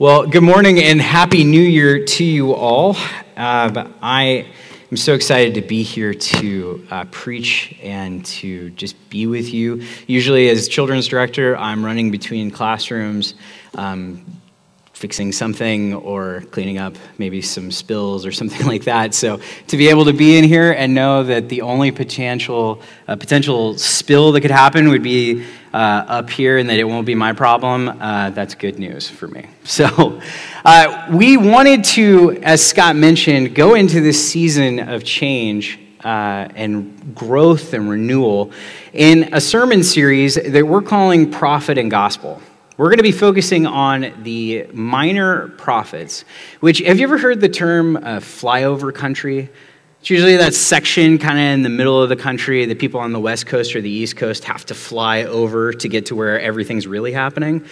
Well, 0.00 0.26
good 0.26 0.42
morning 0.42 0.82
and 0.82 0.98
happy 0.98 1.44
new 1.44 1.60
year 1.60 2.06
to 2.06 2.24
you 2.24 2.54
all. 2.54 2.96
Uh, 3.36 3.86
I 4.00 4.46
am 4.90 4.96
so 4.96 5.12
excited 5.12 5.52
to 5.56 5.60
be 5.60 5.82
here 5.82 6.14
to 6.14 6.86
uh, 6.90 7.04
preach 7.10 7.76
and 7.82 8.24
to 8.24 8.70
just 8.70 8.96
be 9.10 9.26
with 9.26 9.52
you. 9.52 9.82
Usually, 10.06 10.48
as 10.48 10.68
children's 10.68 11.06
director, 11.06 11.54
I'm 11.54 11.84
running 11.84 12.10
between 12.10 12.50
classrooms. 12.50 13.34
Um, 13.74 14.24
fixing 15.00 15.32
something 15.32 15.94
or 15.94 16.42
cleaning 16.50 16.76
up 16.76 16.94
maybe 17.16 17.40
some 17.40 17.70
spills 17.70 18.26
or 18.26 18.32
something 18.40 18.66
like 18.66 18.84
that. 18.84 19.14
So 19.14 19.40
to 19.68 19.76
be 19.78 19.88
able 19.88 20.04
to 20.04 20.12
be 20.12 20.36
in 20.36 20.44
here 20.44 20.72
and 20.72 20.94
know 20.94 21.24
that 21.24 21.48
the 21.48 21.62
only 21.62 21.90
potential 21.90 22.82
uh, 23.08 23.16
potential 23.16 23.78
spill 23.78 24.32
that 24.32 24.42
could 24.42 24.50
happen 24.50 24.90
would 24.90 25.02
be 25.02 25.46
uh, 25.72 25.76
up 25.76 26.28
here 26.28 26.58
and 26.58 26.68
that 26.68 26.78
it 26.78 26.84
won't 26.84 27.06
be 27.06 27.14
my 27.14 27.32
problem, 27.32 27.88
uh, 27.88 28.28
that's 28.30 28.54
good 28.54 28.78
news 28.78 29.08
for 29.08 29.26
me. 29.26 29.46
So 29.64 30.20
uh, 30.64 31.08
we 31.12 31.36
wanted 31.36 31.84
to, 31.84 32.38
as 32.42 32.64
Scott 32.64 32.96
mentioned, 32.96 33.54
go 33.54 33.74
into 33.74 34.00
this 34.00 34.30
season 34.30 34.80
of 34.80 35.04
change. 35.04 35.78
Uh, 36.02 36.48
and 36.54 37.14
growth 37.14 37.74
and 37.74 37.90
renewal 37.90 38.50
in 38.94 39.34
a 39.34 39.40
sermon 39.40 39.82
series 39.82 40.36
that 40.36 40.66
we're 40.66 40.80
calling 40.80 41.30
Prophet 41.30 41.76
and 41.76 41.90
Gospel. 41.90 42.40
We're 42.80 42.86
going 42.86 42.96
to 42.96 43.02
be 43.02 43.12
focusing 43.12 43.66
on 43.66 44.10
the 44.22 44.66
minor 44.72 45.48
prophets, 45.48 46.24
which, 46.60 46.78
have 46.78 46.98
you 46.98 47.06
ever 47.06 47.18
heard 47.18 47.38
the 47.38 47.48
term 47.50 47.98
uh, 47.98 48.20
flyover 48.20 48.90
country? 48.94 49.50
It's 50.00 50.08
usually 50.08 50.38
that 50.38 50.54
section 50.54 51.18
kind 51.18 51.38
of 51.38 51.44
in 51.44 51.62
the 51.62 51.68
middle 51.68 52.02
of 52.02 52.08
the 52.08 52.16
country 52.16 52.64
that 52.64 52.78
people 52.78 52.98
on 52.98 53.12
the 53.12 53.20
West 53.20 53.44
Coast 53.46 53.76
or 53.76 53.82
the 53.82 53.90
East 53.90 54.16
Coast 54.16 54.44
have 54.44 54.64
to 54.64 54.74
fly 54.74 55.24
over 55.24 55.74
to 55.74 55.88
get 55.90 56.06
to 56.06 56.16
where 56.16 56.40
everything's 56.40 56.86
really 56.86 57.12
happening. 57.12 57.66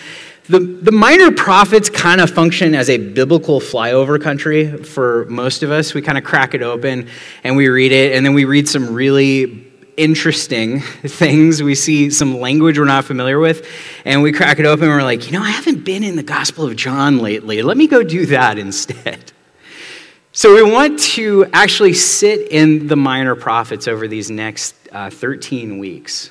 The, 0.51 0.59
the 0.59 0.93
minor 0.93 1.31
prophets 1.31 1.89
kind 1.89 2.21
of 2.21 2.29
function 2.29 2.75
as 2.75 2.91
a 2.91 2.99
biblical 2.99 3.61
flyover 3.61 4.21
country 4.21 4.77
for 4.77 5.25
most 5.31 5.63
of 5.63 5.71
us. 5.71 5.95
We 5.95 6.03
kind 6.03 6.19
of 6.19 6.25
crack 6.25 6.53
it 6.53 6.61
open 6.61 7.09
and 7.45 7.57
we 7.57 7.69
read 7.69 7.93
it, 7.93 8.15
and 8.15 8.27
then 8.27 8.35
we 8.35 8.45
read 8.45 8.69
some 8.69 8.93
really 8.93 9.68
interesting 9.99 10.81
things. 10.81 11.63
We 11.63 11.75
see 11.75 12.11
some 12.11 12.39
language 12.39 12.79
we're 12.79 12.85
not 12.85 13.05
familiar 13.05 13.39
with, 13.39 13.69
and 14.05 14.23
we 14.23 14.33
crack 14.33 14.59
it 14.59 14.67
open 14.67 14.85
and 14.85 14.93
we're 14.93 15.03
like, 15.03 15.27
you 15.27 15.33
know, 15.33 15.43
I 15.43 15.51
haven't 15.51 15.85
been 15.85 16.03
in 16.03 16.17
the 16.17 16.23
Gospel 16.23 16.65
of 16.65 16.77
John 16.77 17.19
lately. 17.19 17.63
Let 17.63 17.77
me 17.77 17.87
go 17.89 18.03
do 18.03 18.27
that 18.27 18.59
instead. 18.59 19.33
So 20.33 20.55
we 20.55 20.63
want 20.63 21.01
to 21.01 21.47
actually 21.53 21.95
sit 21.95 22.53
in 22.53 22.87
the 22.87 22.97
minor 22.97 23.35
prophets 23.35 23.89
over 23.89 24.07
these 24.07 24.31
next 24.31 24.75
uh, 24.93 25.11
13 25.11 25.79
weeks 25.79 26.31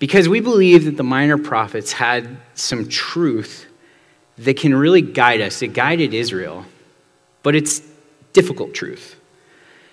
because 0.00 0.28
we 0.28 0.40
believe 0.40 0.86
that 0.86 0.96
the 0.96 1.04
minor 1.04 1.38
prophets 1.38 1.92
had 1.92 2.36
some 2.54 2.88
truth 2.88 3.66
that 4.38 4.56
can 4.56 4.74
really 4.74 5.02
guide 5.02 5.40
us. 5.40 5.62
It 5.62 5.68
guided 5.68 6.14
Israel, 6.14 6.64
but 7.44 7.54
it's 7.54 7.80
difficult 8.32 8.74
truth. 8.74 9.20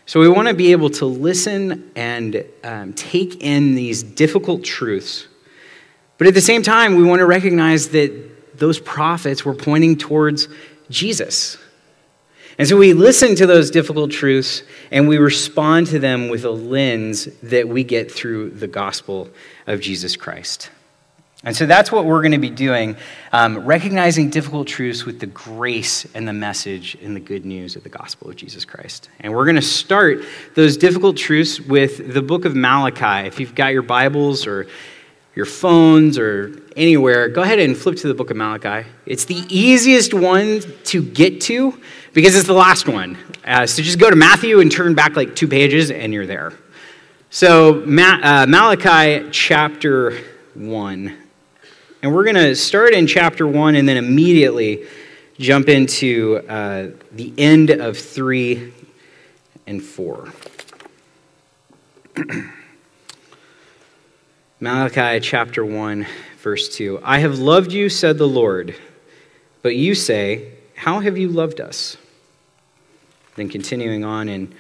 So 0.10 0.20
we 0.20 0.28
want 0.28 0.48
to 0.48 0.56
be 0.56 0.72
able 0.72 0.90
to 0.90 1.06
listen 1.06 1.92
and 1.96 2.44
um, 2.64 2.94
take 2.94 3.44
in 3.44 3.76
these 3.76 4.02
difficult 4.02 4.64
truths. 4.64 5.28
But 6.18 6.26
at 6.26 6.34
the 6.34 6.42
same 6.42 6.64
time, 6.64 6.96
we 6.96 7.04
want 7.04 7.20
to 7.20 7.28
recognize 7.28 7.90
that 7.90 8.58
those 8.58 8.80
prophets 8.80 9.46
were 9.46 9.54
pointing 9.54 10.00
towards 10.00 10.48
Jesus. 10.90 11.60
And 12.58 12.68
so 12.68 12.76
we 12.76 12.94
listen 12.94 13.36
to 13.36 13.46
those 13.46 13.70
difficult 13.70 14.10
truths 14.10 14.64
and 14.90 15.08
we 15.08 15.20
respond 15.20 15.86
to 15.88 16.00
them 16.00 16.30
with 16.30 16.44
a 16.44 16.50
lens 16.50 17.26
that 17.44 17.68
we 17.68 17.84
get 17.84 18.12
through 18.12 18.50
the 18.50 18.68
gospel 18.68 19.30
of 19.68 19.80
Jesus 19.80 20.16
Christ. 20.16 20.72
And 21.46 21.56
so 21.56 21.66
that's 21.66 21.90
what 21.90 22.04
we're 22.04 22.22
going 22.22 22.34
to 22.34 22.38
be 22.38 22.50
doing, 22.50 22.98
um, 23.32 23.60
recognizing 23.66 24.30
difficult 24.30 24.68
truths 24.68 25.06
with 25.06 25.22
the 25.22 25.26
grace 25.26 26.06
and 26.14 26.28
the 26.28 26.34
message 26.34 26.98
and 27.02 27.16
the 27.16 27.22
good 27.22 27.46
news 27.46 27.78
of 27.78 27.84
the 27.84 27.90
gospel 27.90 28.30
of 28.30 28.36
Jesus 28.36 28.66
Christ. 28.66 29.10
And 29.22 29.34
we're 29.34 29.46
going 29.46 29.56
to 29.56 29.62
start 29.62 30.26
those 30.56 30.76
difficult 30.76 31.16
truths 31.16 31.62
with 31.62 32.14
the 32.14 32.22
book 32.22 32.44
of 32.44 32.58
Malachi. 32.58 33.26
If 33.26 33.40
you've 33.40 33.56
got 33.56 33.72
your 33.72 33.84
Bibles 33.84 34.46
or 34.46 34.68
your 35.34 35.46
phones 35.46 36.18
or 36.18 36.62
anywhere, 36.76 37.30
go 37.30 37.42
ahead 37.42 37.60
and 37.60 37.78
flip 37.78 37.96
to 37.98 38.10
the 38.10 38.14
book 38.14 38.32
of 38.32 38.36
Malachi. 38.36 38.86
It's 39.06 39.24
the 39.24 39.46
easiest 39.48 40.14
one 40.14 40.62
to 40.86 41.02
get 41.02 41.40
to 41.42 41.80
because 42.12 42.36
it's 42.36 42.48
the 42.48 42.54
last 42.54 42.90
one. 42.90 43.18
Uh, 43.46 43.66
so 43.66 43.82
just 43.82 43.98
go 43.98 44.10
to 44.10 44.16
Matthew 44.18 44.60
and 44.60 44.70
turn 44.70 44.94
back 44.94 45.16
like 45.16 45.38
two 45.38 45.48
pages 45.48 45.90
and 45.90 46.14
you're 46.14 46.28
there. 46.28 46.52
So, 47.30 47.82
Ma- 47.86 48.20
uh, 48.22 48.46
Malachi 48.46 49.30
chapter 49.32 50.20
1. 50.56 51.29
And 52.02 52.16
we're 52.16 52.24
going 52.24 52.36
to 52.38 52.56
start 52.56 52.94
in 52.94 53.08
chapter 53.08 53.46
1 53.46 53.76
and 53.76 53.90
then 53.90 53.98
immediately 53.98 54.86
jump 55.38 55.68
into 55.68 56.38
uh, 56.48 56.92
the 57.12 57.34
end 57.38 57.72
of 57.72 57.98
3 57.98 58.72
and 59.68 59.84
4. 59.84 60.30
Malachi 64.62 65.20
chapter 65.20 65.66
1, 65.66 66.08
verse 66.38 66.70
2. 66.70 67.02
I 67.04 67.20
have 67.20 67.38
loved 67.38 67.74
you, 67.74 67.90
said 67.90 68.18
the 68.18 68.30
Lord, 68.30 68.76
but 69.62 69.76
you 69.76 69.94
say, 69.94 70.54
How 70.76 71.02
have 71.02 71.18
you 71.18 71.28
loved 71.28 71.60
us? 71.60 71.98
Then 73.36 73.50
continuing 73.50 74.06
on 74.06 74.30
in 74.30 74.56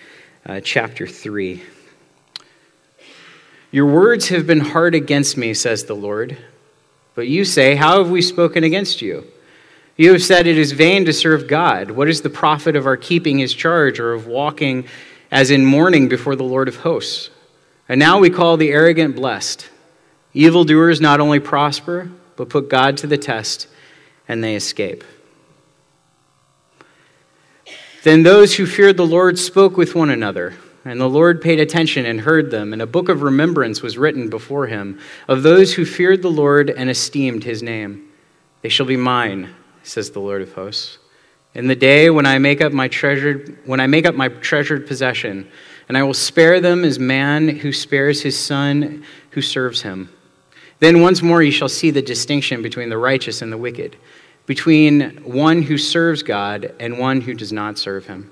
uh, 0.45 0.59
chapter 0.61 1.07
3. 1.07 1.63
Your 3.71 3.85
words 3.85 4.27
have 4.27 4.45
been 4.45 4.59
hard 4.59 4.93
against 4.93 5.37
me, 5.37 5.53
says 5.53 5.85
the 5.85 5.95
Lord. 5.95 6.37
But 7.19 7.27
you 7.27 7.43
say, 7.43 7.75
How 7.75 7.97
have 7.97 8.09
we 8.09 8.21
spoken 8.21 8.63
against 8.63 9.01
you? 9.01 9.27
You 9.97 10.13
have 10.13 10.23
said 10.23 10.47
it 10.47 10.57
is 10.57 10.71
vain 10.71 11.03
to 11.03 11.11
serve 11.11 11.49
God. 11.49 11.91
What 11.91 12.07
is 12.07 12.21
the 12.21 12.29
profit 12.29 12.77
of 12.77 12.85
our 12.85 12.95
keeping 12.95 13.39
his 13.39 13.53
charge 13.53 13.99
or 13.99 14.13
of 14.13 14.25
walking 14.25 14.85
as 15.29 15.51
in 15.51 15.65
mourning 15.65 16.07
before 16.07 16.37
the 16.37 16.45
Lord 16.45 16.69
of 16.69 16.77
hosts? 16.77 17.29
And 17.89 17.99
now 17.99 18.19
we 18.19 18.29
call 18.29 18.55
the 18.55 18.69
arrogant 18.69 19.17
blessed. 19.17 19.69
Evildoers 20.33 21.01
not 21.01 21.19
only 21.19 21.41
prosper, 21.41 22.09
but 22.37 22.47
put 22.47 22.69
God 22.69 22.95
to 22.99 23.07
the 23.07 23.17
test, 23.17 23.67
and 24.25 24.41
they 24.41 24.55
escape. 24.55 25.03
Then 28.03 28.23
those 28.23 28.55
who 28.55 28.65
feared 28.65 28.95
the 28.95 29.05
Lord 29.05 29.37
spoke 29.37 29.75
with 29.75 29.93
one 29.93 30.09
another. 30.09 30.53
And 30.85 30.99
the 30.99 31.09
Lord 31.09 31.41
paid 31.41 31.59
attention 31.59 32.05
and 32.05 32.21
heard 32.21 32.51
them, 32.51 32.71
and 32.71 32.81
a 32.81 32.87
book 32.87 33.09
of 33.09 33.21
remembrance 33.21 33.81
was 33.81 33.97
written 33.97 34.29
before 34.29 34.67
him 34.67 34.99
of 35.27 35.43
those 35.43 35.73
who 35.73 35.85
feared 35.85 36.21
the 36.21 36.31
Lord 36.31 36.69
and 36.69 36.89
esteemed 36.89 37.43
his 37.43 37.61
name. 37.61 38.09
They 38.61 38.69
shall 38.69 38.85
be 38.85 38.97
mine, 38.97 39.53
says 39.83 40.11
the 40.11 40.19
Lord 40.19 40.41
of 40.41 40.53
hosts. 40.53 40.97
In 41.53 41.67
the 41.67 41.75
day 41.75 42.09
when 42.09 42.25
I 42.25 42.37
make 42.37 42.61
up 42.61 42.71
my 42.71 42.87
treasured 42.87 43.57
when 43.65 43.79
I 43.79 43.87
make 43.87 44.05
up 44.05 44.15
my 44.15 44.29
treasured 44.29 44.87
possession, 44.87 45.49
and 45.87 45.97
I 45.97 46.03
will 46.03 46.13
spare 46.13 46.61
them 46.61 46.83
as 46.83 46.99
man 46.99 47.47
who 47.47 47.73
spares 47.73 48.21
his 48.21 48.37
son 48.37 49.03
who 49.31 49.41
serves 49.41 49.81
him. 49.81 50.09
Then 50.79 51.01
once 51.01 51.21
more 51.21 51.41
you 51.41 51.51
shall 51.51 51.69
see 51.69 51.91
the 51.91 52.01
distinction 52.01 52.61
between 52.61 52.89
the 52.89 52.97
righteous 52.97 53.41
and 53.41 53.51
the 53.51 53.57
wicked, 53.57 53.97
between 54.45 55.17
one 55.23 55.63
who 55.63 55.77
serves 55.77 56.23
God 56.23 56.73
and 56.79 56.99
one 56.99 57.21
who 57.21 57.33
does 57.33 57.51
not 57.51 57.77
serve 57.77 58.05
him. 58.05 58.31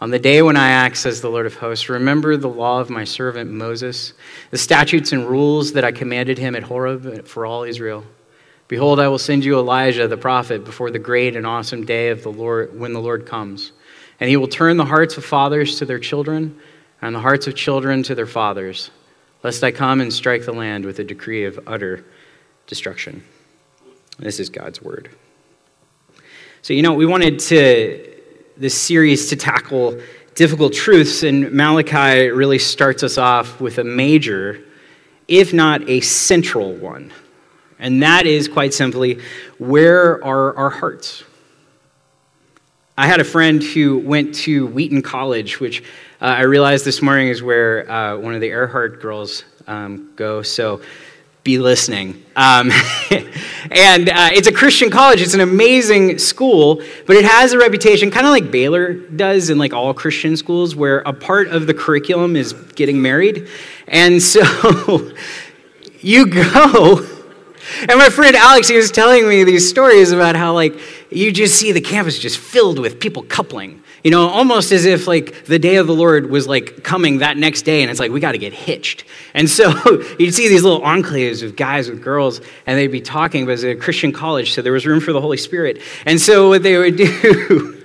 On 0.00 0.10
the 0.10 0.18
day 0.18 0.42
when 0.42 0.56
I 0.56 0.70
act, 0.70 0.96
says 0.96 1.20
the 1.20 1.28
Lord 1.28 1.46
of 1.46 1.56
hosts, 1.56 1.88
remember 1.88 2.36
the 2.36 2.48
law 2.48 2.80
of 2.80 2.88
my 2.88 3.02
servant 3.02 3.50
Moses, 3.50 4.12
the 4.50 4.58
statutes 4.58 5.12
and 5.12 5.26
rules 5.26 5.72
that 5.72 5.84
I 5.84 5.90
commanded 5.90 6.38
him 6.38 6.54
at 6.54 6.62
Horeb 6.62 7.26
for 7.26 7.44
all 7.44 7.64
Israel. 7.64 8.04
Behold, 8.68 9.00
I 9.00 9.08
will 9.08 9.18
send 9.18 9.44
you 9.44 9.58
Elijah 9.58 10.06
the 10.06 10.16
prophet 10.16 10.64
before 10.64 10.92
the 10.92 11.00
great 11.00 11.34
and 11.34 11.46
awesome 11.46 11.84
day 11.84 12.10
of 12.10 12.22
the 12.22 12.30
Lord 12.30 12.78
when 12.78 12.92
the 12.92 13.00
Lord 13.00 13.26
comes. 13.26 13.72
And 14.20 14.30
he 14.30 14.36
will 14.36 14.46
turn 14.46 14.76
the 14.76 14.84
hearts 14.84 15.16
of 15.16 15.24
fathers 15.24 15.78
to 15.78 15.84
their 15.84 15.98
children, 15.98 16.60
and 17.02 17.14
the 17.14 17.20
hearts 17.20 17.46
of 17.46 17.56
children 17.56 18.02
to 18.04 18.14
their 18.14 18.26
fathers, 18.26 18.90
lest 19.42 19.64
I 19.64 19.72
come 19.72 20.00
and 20.00 20.12
strike 20.12 20.44
the 20.44 20.52
land 20.52 20.84
with 20.84 20.98
a 21.00 21.04
decree 21.04 21.44
of 21.44 21.58
utter 21.66 22.04
destruction. 22.66 23.24
This 24.18 24.38
is 24.38 24.48
God's 24.48 24.82
word. 24.82 25.10
So, 26.62 26.72
you 26.72 26.82
know, 26.82 26.94
we 26.94 27.06
wanted 27.06 27.38
to 27.38 28.17
this 28.58 28.76
series 28.76 29.28
to 29.28 29.36
tackle 29.36 30.00
difficult 30.34 30.72
truths, 30.72 31.22
and 31.22 31.52
Malachi 31.52 32.30
really 32.30 32.58
starts 32.58 33.02
us 33.02 33.16
off 33.16 33.60
with 33.60 33.78
a 33.78 33.84
major, 33.84 34.60
if 35.28 35.52
not 35.52 35.88
a 35.88 36.00
central 36.00 36.74
one. 36.74 37.12
And 37.78 38.02
that 38.02 38.26
is 38.26 38.48
quite 38.48 38.74
simply 38.74 39.20
where 39.58 40.22
are 40.24 40.56
our 40.56 40.70
hearts? 40.70 41.22
I 42.96 43.06
had 43.06 43.20
a 43.20 43.24
friend 43.24 43.62
who 43.62 44.00
went 44.00 44.34
to 44.36 44.66
Wheaton 44.66 45.02
College, 45.02 45.60
which 45.60 45.82
uh, 46.20 46.24
I 46.24 46.42
realized 46.42 46.84
this 46.84 47.00
morning 47.00 47.28
is 47.28 47.44
where 47.44 47.88
uh, 47.88 48.18
one 48.18 48.34
of 48.34 48.40
the 48.40 48.48
Earhart 48.48 49.00
girls 49.00 49.44
um, 49.68 50.10
go. 50.16 50.42
So 50.42 50.80
be 51.48 51.58
listening. 51.58 52.22
Um, 52.36 52.70
and 53.70 54.10
uh, 54.10 54.28
it's 54.34 54.46
a 54.46 54.52
Christian 54.52 54.90
college. 54.90 55.22
It's 55.22 55.32
an 55.32 55.40
amazing 55.40 56.18
school, 56.18 56.82
but 57.06 57.16
it 57.16 57.24
has 57.24 57.54
a 57.54 57.58
reputation, 57.58 58.10
kind 58.10 58.26
of 58.26 58.32
like 58.32 58.50
Baylor 58.50 58.92
does 58.92 59.48
in 59.48 59.56
like 59.56 59.72
all 59.72 59.94
Christian 59.94 60.36
schools, 60.36 60.76
where 60.76 60.98
a 61.06 61.14
part 61.14 61.48
of 61.48 61.66
the 61.66 61.72
curriculum 61.72 62.36
is 62.36 62.52
getting 62.52 63.00
married. 63.00 63.48
And 63.86 64.22
so 64.34 65.10
you 66.00 66.26
go 66.26 67.06
and 67.88 67.98
my 67.98 68.08
friend 68.08 68.34
Alex, 68.34 68.68
he 68.68 68.76
was 68.76 68.90
telling 68.90 69.28
me 69.28 69.44
these 69.44 69.68
stories 69.68 70.10
about 70.10 70.36
how, 70.36 70.54
like, 70.54 70.78
you 71.10 71.32
just 71.32 71.58
see 71.58 71.72
the 71.72 71.80
campus 71.80 72.18
just 72.18 72.38
filled 72.38 72.78
with 72.78 73.00
people 73.00 73.22
coupling. 73.22 73.82
You 74.04 74.12
know, 74.12 74.28
almost 74.28 74.70
as 74.70 74.84
if, 74.84 75.06
like, 75.06 75.44
the 75.46 75.58
day 75.58 75.76
of 75.76 75.86
the 75.86 75.94
Lord 75.94 76.30
was, 76.30 76.46
like, 76.46 76.84
coming 76.84 77.18
that 77.18 77.36
next 77.36 77.62
day, 77.62 77.82
and 77.82 77.90
it's 77.90 77.98
like, 77.98 78.12
we 78.12 78.20
got 78.20 78.32
to 78.32 78.38
get 78.38 78.52
hitched. 78.52 79.04
And 79.34 79.50
so 79.50 79.72
you'd 80.18 80.34
see 80.34 80.48
these 80.48 80.62
little 80.62 80.82
enclaves 80.82 81.42
of 81.42 81.56
guys 81.56 81.90
with 81.90 82.02
girls, 82.02 82.40
and 82.66 82.78
they'd 82.78 82.86
be 82.88 83.00
talking, 83.00 83.44
but 83.44 83.50
it 83.50 83.54
was 83.54 83.64
a 83.64 83.74
Christian 83.74 84.12
college, 84.12 84.52
so 84.52 84.62
there 84.62 84.72
was 84.72 84.86
room 84.86 85.00
for 85.00 85.12
the 85.12 85.20
Holy 85.20 85.36
Spirit. 85.36 85.80
And 86.06 86.20
so 86.20 86.48
what 86.48 86.62
they 86.62 86.78
would 86.78 86.96
do. 86.96 87.84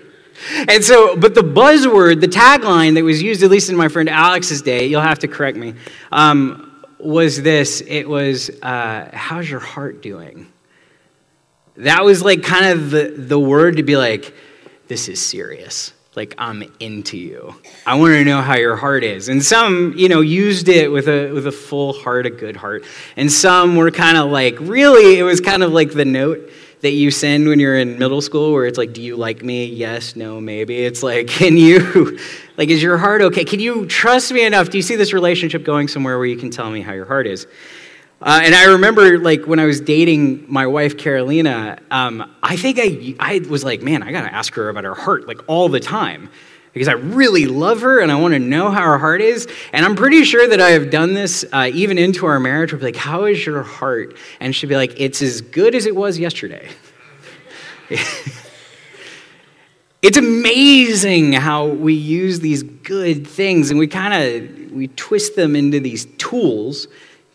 And 0.67 0.83
so, 0.83 1.15
but 1.15 1.35
the 1.35 1.41
buzzword, 1.41 2.21
the 2.21 2.27
tagline 2.27 2.95
that 2.95 3.03
was 3.03 3.21
used, 3.21 3.43
at 3.43 3.49
least 3.49 3.69
in 3.69 3.75
my 3.75 3.87
friend 3.87 4.09
Alex's 4.09 4.61
day, 4.61 4.85
you'll 4.85 5.01
have 5.01 5.19
to 5.19 5.27
correct 5.27 5.57
me, 5.57 5.73
um, 6.11 6.85
was 6.99 7.41
this 7.41 7.81
it 7.81 8.07
was, 8.07 8.49
uh, 8.61 9.09
How's 9.13 9.49
your 9.49 9.59
heart 9.59 10.01
doing? 10.01 10.52
That 11.77 12.03
was 12.03 12.23
like 12.23 12.43
kind 12.43 12.65
of 12.65 12.91
the, 12.91 13.13
the 13.17 13.39
word 13.39 13.77
to 13.77 13.83
be 13.83 13.97
like, 13.97 14.33
This 14.87 15.07
is 15.09 15.21
serious. 15.21 15.93
Like, 16.15 16.35
I'm 16.37 16.63
into 16.79 17.17
you. 17.17 17.55
I 17.87 17.95
want 17.95 18.13
to 18.13 18.23
know 18.23 18.41
how 18.41 18.55
your 18.55 18.75
heart 18.75 19.03
is. 19.03 19.29
And 19.29 19.43
some, 19.43 19.95
you 19.97 20.07
know, 20.07 20.21
used 20.21 20.69
it 20.69 20.91
with 20.91 21.07
a, 21.07 21.31
with 21.31 21.47
a 21.47 21.51
full 21.51 21.93
heart, 21.93 22.27
a 22.27 22.29
good 22.29 22.55
heart. 22.55 22.83
And 23.17 23.31
some 23.31 23.75
were 23.75 23.89
kind 23.89 24.15
of 24.17 24.29
like, 24.29 24.59
really, 24.59 25.17
it 25.17 25.23
was 25.23 25.41
kind 25.41 25.63
of 25.63 25.73
like 25.73 25.91
the 25.91 26.05
note 26.05 26.51
that 26.81 26.91
you 26.91 27.09
send 27.09 27.47
when 27.47 27.59
you're 27.59 27.77
in 27.77 27.97
middle 27.97 28.21
school 28.21 28.51
where 28.51 28.67
it's 28.67 28.77
like, 28.77 28.93
do 28.93 29.01
you 29.01 29.15
like 29.15 29.41
me? 29.41 29.65
Yes, 29.65 30.15
no, 30.15 30.39
maybe. 30.39 30.85
It's 30.85 31.01
like, 31.01 31.27
can 31.29 31.57
you, 31.57 32.19
like, 32.57 32.69
is 32.69 32.83
your 32.83 32.97
heart 32.97 33.21
okay? 33.23 33.43
Can 33.43 33.59
you 33.59 33.87
trust 33.87 34.31
me 34.31 34.45
enough? 34.45 34.69
Do 34.69 34.77
you 34.77 34.83
see 34.83 34.95
this 34.95 35.13
relationship 35.13 35.63
going 35.63 35.87
somewhere 35.87 36.17
where 36.19 36.27
you 36.27 36.37
can 36.37 36.51
tell 36.51 36.69
me 36.69 36.81
how 36.81 36.93
your 36.93 37.05
heart 37.05 37.25
is? 37.25 37.47
Uh, 38.25 38.39
and 38.41 38.55
I 38.55 38.63
remember, 38.71 39.19
like, 39.19 39.45
when 39.47 39.59
I 39.59 39.65
was 39.65 39.81
dating 39.81 40.45
my 40.47 40.65
wife, 40.65 40.97
Carolina, 40.97 41.77
um, 41.91 42.33
I 42.41 42.55
think 42.55 42.79
I, 42.79 43.15
I 43.19 43.39
was 43.49 43.65
like, 43.65 43.81
man, 43.81 44.01
I 44.01 44.13
got 44.13 44.21
to 44.21 44.33
ask 44.33 44.53
her 44.53 44.69
about 44.69 44.85
her 44.85 44.95
heart, 44.95 45.27
like, 45.27 45.41
all 45.47 45.67
the 45.67 45.81
time 45.81 46.29
because 46.71 46.87
I 46.87 46.93
really 46.93 47.47
love 47.47 47.81
her 47.81 47.99
and 47.99 48.09
I 48.09 48.15
want 48.15 48.33
to 48.33 48.39
know 48.39 48.71
how 48.71 48.81
her 48.81 48.97
heart 48.97 49.19
is. 49.19 49.45
And 49.73 49.85
I'm 49.85 49.97
pretty 49.97 50.23
sure 50.23 50.47
that 50.47 50.61
I 50.61 50.69
have 50.69 50.89
done 50.89 51.13
this 51.13 51.43
uh, 51.51 51.69
even 51.73 51.97
into 51.97 52.25
our 52.25 52.39
marriage. 52.39 52.71
We'll 52.71 52.79
be 52.79 52.85
like, 52.85 52.95
How 52.95 53.25
is 53.25 53.45
your 53.45 53.61
heart? 53.61 54.15
And 54.39 54.55
she'd 54.55 54.67
be 54.67 54.77
like, 54.77 54.99
It's 54.99 55.21
as 55.21 55.41
good 55.41 55.75
as 55.75 55.85
it 55.85 55.95
was 55.95 56.17
yesterday. 56.17 56.69
it's 60.01 60.17
amazing 60.17 61.33
how 61.33 61.67
we 61.67 61.93
use 61.93 62.39
these 62.39 62.63
good 62.63 63.27
things 63.27 63.69
and 63.69 63.77
we 63.77 63.87
kind 63.87 64.13
of 64.13 64.71
we 64.71 64.87
twist 64.87 65.35
them 65.35 65.55
into 65.55 65.79
these 65.79 66.05
tools 66.17 66.87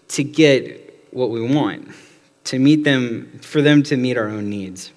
to 0.09 0.25
get 0.25 1.09
what 1.13 1.31
we 1.31 1.41
want 1.41 1.89
to 2.45 2.59
meet 2.59 2.85
them 2.85 3.39
for 3.43 3.63
them 3.63 3.83
to 3.83 3.97
meet 3.97 4.17
our 4.17 4.29
own 4.29 4.49
needs 4.49 4.93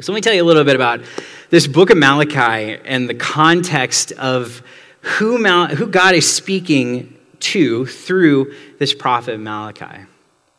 so 0.00 0.10
let 0.10 0.16
me 0.16 0.22
tell 0.22 0.34
you 0.34 0.42
a 0.42 0.44
little 0.44 0.64
bit 0.64 0.74
about 0.74 1.02
this 1.50 1.68
book 1.68 1.88
of 1.90 1.96
Malachi 1.96 2.80
and 2.84 3.08
the 3.08 3.14
context 3.14 4.10
of 4.12 4.60
who, 5.02 5.38
Mal- 5.38 5.68
who 5.68 5.86
God 5.86 6.16
is 6.16 6.28
speaking 6.28 7.16
to 7.38 7.86
through 7.86 8.54
this 8.80 8.92
prophet 8.92 9.38
Malachi. 9.38 10.06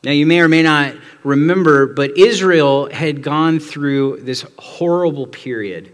Now, 0.06 0.12
you 0.12 0.26
may 0.26 0.40
or 0.40 0.48
may 0.48 0.64
not 0.64 0.96
remember, 1.26 1.86
but 1.86 2.18
Israel 2.18 2.90
had 2.90 3.22
gone 3.22 3.60
through 3.60 4.22
this 4.22 4.46
horrible 4.58 5.28
period. 5.28 5.94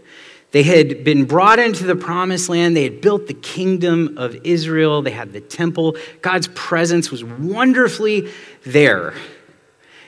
They 0.52 0.62
had 0.62 1.02
been 1.02 1.24
brought 1.24 1.58
into 1.58 1.84
the 1.84 1.96
promised 1.96 2.48
land. 2.48 2.76
They 2.76 2.84
had 2.84 3.00
built 3.00 3.26
the 3.26 3.34
kingdom 3.34 4.16
of 4.18 4.36
Israel. 4.44 5.02
They 5.02 5.10
had 5.10 5.32
the 5.32 5.40
temple. 5.40 5.96
God's 6.20 6.48
presence 6.48 7.10
was 7.10 7.24
wonderfully 7.24 8.30
there. 8.64 9.14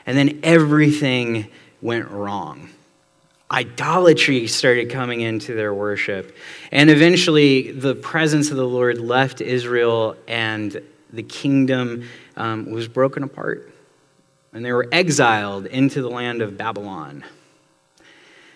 And 0.06 0.16
then 0.16 0.40
everything 0.42 1.50
went 1.80 2.10
wrong 2.10 2.68
idolatry 3.54 4.48
started 4.48 4.90
coming 4.90 5.20
into 5.20 5.54
their 5.54 5.72
worship. 5.72 6.36
And 6.72 6.90
eventually, 6.90 7.70
the 7.70 7.94
presence 7.94 8.50
of 8.50 8.56
the 8.56 8.66
Lord 8.66 8.98
left 8.98 9.40
Israel, 9.40 10.16
and 10.26 10.82
the 11.12 11.22
kingdom 11.22 12.08
um, 12.36 12.70
was 12.70 12.88
broken 12.88 13.22
apart. 13.22 13.72
And 14.52 14.64
they 14.64 14.72
were 14.72 14.88
exiled 14.90 15.66
into 15.66 16.02
the 16.02 16.10
land 16.10 16.42
of 16.42 16.56
Babylon. 16.56 17.24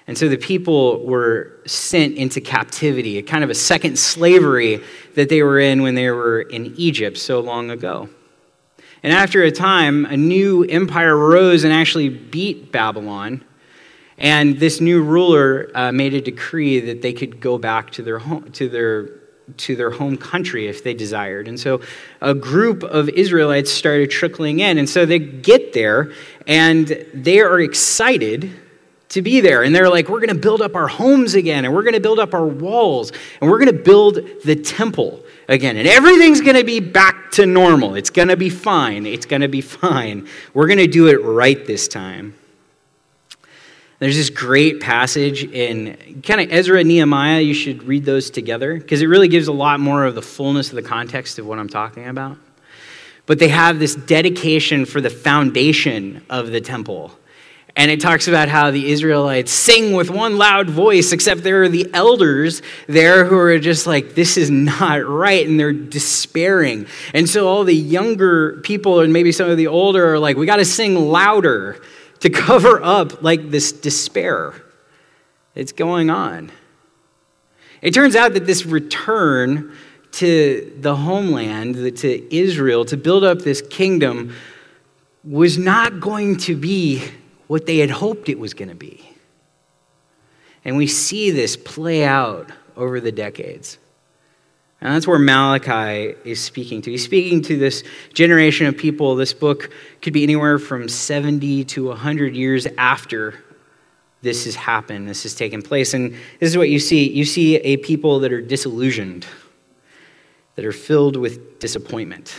And 0.08 0.16
so 0.16 0.26
the 0.26 0.38
people 0.38 1.05
were 1.05 1.52
sent 1.66 2.16
into 2.16 2.40
captivity, 2.40 3.19
a 3.19 3.22
kind 3.22 3.44
of 3.44 3.50
a 3.50 3.55
second 3.55 3.99
slavery 3.99 4.82
that 5.14 5.28
they 5.28 5.43
were 5.43 5.60
in 5.60 5.82
when 5.82 5.94
they 5.94 6.10
were 6.10 6.40
in 6.40 6.75
Egypt 6.76 7.19
so 7.19 7.40
long 7.40 7.70
ago. 7.70 8.08
And 9.02 9.12
after 9.12 9.43
a 9.43 9.52
time, 9.52 10.06
a 10.06 10.16
new 10.16 10.64
empire 10.64 11.14
rose 11.14 11.62
and 11.62 11.75
actually 11.75 12.08
beat 12.08 12.72
Babylon. 12.72 13.44
And 14.16 14.58
this 14.58 14.81
new 14.81 15.02
ruler 15.02 15.70
uh, 15.75 15.93
made 15.93 16.14
a 16.14 16.22
decree 16.22 16.81
that 16.81 17.02
they 17.02 17.12
could 17.12 17.38
go 17.38 17.58
back 17.58 17.90
to 17.93 18.02
their 18.02 18.19
home, 18.19 18.50
to 18.52 18.69
their 18.69 19.11
to 19.56 19.76
their 19.76 19.90
home 19.90 20.16
country 20.16 20.69
if 20.69 20.84
they 20.84 20.93
desired. 20.93 21.49
And 21.49 21.58
so 21.58 21.81
a 22.20 22.34
group 22.34 22.82
of 22.82 23.08
Israelites 23.08 23.72
started 23.72 24.11
trickling 24.11 24.61
in. 24.61 24.76
And 24.76 24.88
so 24.88 25.06
they 25.06 25.19
get 25.19 25.72
there 25.72 26.12
and 26.46 26.87
they 27.14 27.40
are 27.40 27.58
excited 27.58 28.52
to 29.10 29.22
be 29.22 29.40
there. 29.40 29.62
And 29.62 29.75
they're 29.75 29.88
like, 29.88 30.08
we're 30.08 30.20
going 30.20 30.34
to 30.34 30.40
build 30.40 30.60
up 30.60 30.75
our 30.75 30.88
homes 30.88 31.34
again, 31.34 31.64
and 31.64 31.75
we're 31.75 31.82
going 31.82 31.94
to 31.94 32.00
build 32.00 32.19
up 32.19 32.34
our 32.34 32.46
walls, 32.46 33.12
and 33.40 33.50
we're 33.50 33.58
going 33.58 33.75
to 33.75 33.82
build 33.82 34.19
the 34.44 34.56
temple 34.56 35.25
again. 35.49 35.76
And 35.76 35.88
everything's 35.88 36.40
going 36.40 36.56
to 36.56 36.64
be 36.64 36.81
back 36.81 37.31
to 37.32 37.46
normal. 37.46 37.94
It's 37.94 38.10
going 38.10 38.28
to 38.28 38.37
be 38.37 38.50
fine. 38.50 39.06
It's 39.06 39.26
going 39.26 39.43
to 39.43 39.49
be 39.49 39.60
fine. 39.60 40.28
We're 40.55 40.66
going 40.66 40.78
to 40.78 40.87
do 40.87 41.08
it 41.08 41.22
right 41.22 41.66
this 41.66 41.88
time. 41.88 42.34
There's 43.99 44.16
this 44.16 44.31
great 44.31 44.81
passage 44.81 45.43
in 45.43 46.23
kind 46.23 46.40
of 46.40 46.52
Ezra 46.52 46.78
and 46.78 46.88
Nehemiah. 46.88 47.40
You 47.40 47.54
should 47.54 47.82
read 47.82 48.04
those 48.04 48.30
together 48.30 48.78
because 48.78 49.02
it 49.02 49.06
really 49.06 49.26
gives 49.26 49.49
a 49.49 49.52
lot 49.52 49.80
more 49.80 50.04
of 50.04 50.14
the 50.14 50.23
fullness 50.23 50.68
of 50.68 50.76
the 50.76 50.82
context 50.82 51.40
of 51.40 51.47
what 51.47 51.59
I'm 51.59 51.68
talking 51.68 52.06
about. 52.06 52.37
But 53.26 53.40
they 53.40 53.49
have 53.49 53.80
this 53.80 53.97
dedication 53.97 54.85
for 54.85 55.00
the 55.00 55.11
foundation 55.11 56.25
of 56.30 56.52
the 56.52 56.61
temple. 56.61 57.11
And 57.78 57.92
it 57.92 58.00
talks 58.00 58.26
about 58.26 58.49
how 58.49 58.73
the 58.73 58.90
Israelites 58.90 59.52
sing 59.52 59.92
with 59.92 60.11
one 60.11 60.37
loud 60.37 60.68
voice, 60.68 61.12
except 61.12 61.44
there 61.44 61.62
are 61.62 61.68
the 61.68 61.88
elders 61.94 62.61
there 62.88 63.25
who 63.25 63.38
are 63.38 63.56
just 63.61 63.87
like, 63.87 64.16
this 64.16 64.37
is 64.37 64.50
not 64.50 65.06
right. 65.06 65.47
And 65.47 65.61
they're 65.61 65.73
despairing. 65.73 66.88
And 67.14 67.28
so 67.28 67.47
all 67.47 67.62
the 67.62 67.73
younger 67.73 68.61
people, 68.62 68.99
and 68.99 69.12
maybe 69.12 69.30
some 69.30 69.49
of 69.49 69.56
the 69.56 69.68
older, 69.68 70.14
are 70.14 70.18
like, 70.18 70.37
we 70.37 70.44
got 70.44 70.56
to 70.56 70.64
sing 70.64 70.97
louder 70.97 71.80
to 72.18 72.30
cover 72.30 72.82
up 72.82 73.23
like 73.23 73.49
this 73.50 73.70
despair 73.70 74.54
that's 75.54 75.70
going 75.70 76.11
on. 76.11 76.50
It 77.80 77.94
turns 77.94 78.16
out 78.16 78.32
that 78.32 78.44
this 78.44 78.66
return 78.66 79.73
to 80.11 80.76
the 80.80 80.97
homeland, 80.97 81.76
to 81.99 82.37
Israel, 82.37 82.85
to 82.87 82.97
build 82.97 83.23
up 83.23 83.42
this 83.42 83.62
kingdom, 83.62 84.35
was 85.23 85.56
not 85.56 86.00
going 86.00 86.38
to 86.38 86.56
be 86.56 87.04
what 87.49 87.67
they 87.67 87.78
had 87.78 87.90
hoped 87.90 88.28
it 88.28 88.38
was 88.38 88.55
going 88.55 88.69
to 88.69 88.75
be. 88.75 89.11
And 90.64 90.76
we 90.76 90.87
see 90.87 91.31
this 91.31 91.57
play 91.57 92.05
out 92.05 92.50
over 92.76 93.00
the 93.00 93.12
decades. 93.12 93.78
And 94.81 94.95
that's 94.95 95.09
where 95.09 95.19
Malachi 95.19 96.14
is 96.25 96.40
speaking 96.40 96.83
to. 96.83 96.90
He's 96.90 97.05
speaking 97.05 97.43
to 97.43 97.57
this 97.57 97.83
generation 98.14 98.67
of 98.67 98.76
people. 98.76 99.17
This 99.17 99.35
book 99.35 99.71
could 100.02 100.12
be 100.12 100.23
anywhere 100.23 100.59
from 100.59 100.88
70 100.88 101.64
to 101.64 101.88
100 101.88 102.37
years 102.37 102.67
after 102.76 103.35
this 104.21 104.45
has 104.45 104.55
happened, 104.55 105.09
this 105.09 105.23
has 105.23 105.35
taken 105.35 105.62
place. 105.62 105.95
And 105.95 106.12
this 106.12 106.50
is 106.50 106.57
what 106.57 106.69
you 106.69 106.78
see 106.78 107.09
you 107.11 107.25
see 107.25 107.57
a 107.57 107.76
people 107.78 108.21
that 108.21 108.33
are 108.33 108.40
disillusioned, 108.40 109.26
that 110.57 110.64
are 110.64 110.73
filled 110.73 111.17
with 111.17 111.59
disappointment. 111.61 112.35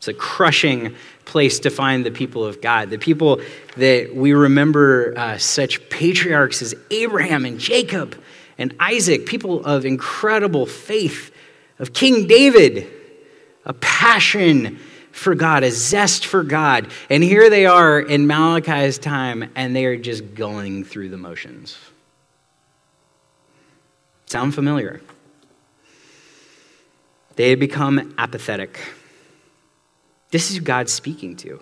It's 0.00 0.08
a 0.08 0.14
crushing 0.14 0.96
place 1.26 1.60
to 1.60 1.68
find 1.68 2.06
the 2.06 2.10
people 2.10 2.42
of 2.42 2.62
God, 2.62 2.88
the 2.88 2.96
people 2.96 3.42
that 3.76 4.16
we 4.16 4.32
remember 4.32 5.12
uh, 5.14 5.36
such 5.36 5.90
patriarchs 5.90 6.62
as 6.62 6.74
Abraham 6.90 7.44
and 7.44 7.60
Jacob 7.60 8.18
and 8.56 8.74
Isaac, 8.80 9.26
people 9.26 9.62
of 9.62 9.84
incredible 9.84 10.64
faith, 10.64 11.30
of 11.78 11.92
King 11.92 12.26
David, 12.26 12.88
a 13.66 13.74
passion 13.74 14.78
for 15.12 15.34
God, 15.34 15.64
a 15.64 15.70
zest 15.70 16.24
for 16.24 16.44
God. 16.44 16.90
And 17.10 17.22
here 17.22 17.50
they 17.50 17.66
are 17.66 18.00
in 18.00 18.26
Malachi's 18.26 18.96
time, 18.96 19.50
and 19.54 19.76
they 19.76 19.84
are 19.84 19.98
just 19.98 20.34
going 20.34 20.84
through 20.84 21.10
the 21.10 21.18
motions. 21.18 21.76
Sound 24.24 24.54
familiar? 24.54 25.02
They 27.36 27.50
had 27.50 27.60
become 27.60 28.14
apathetic. 28.16 28.80
This 30.30 30.50
is 30.50 30.56
who 30.56 30.62
God's 30.62 30.92
speaking 30.92 31.36
to. 31.36 31.60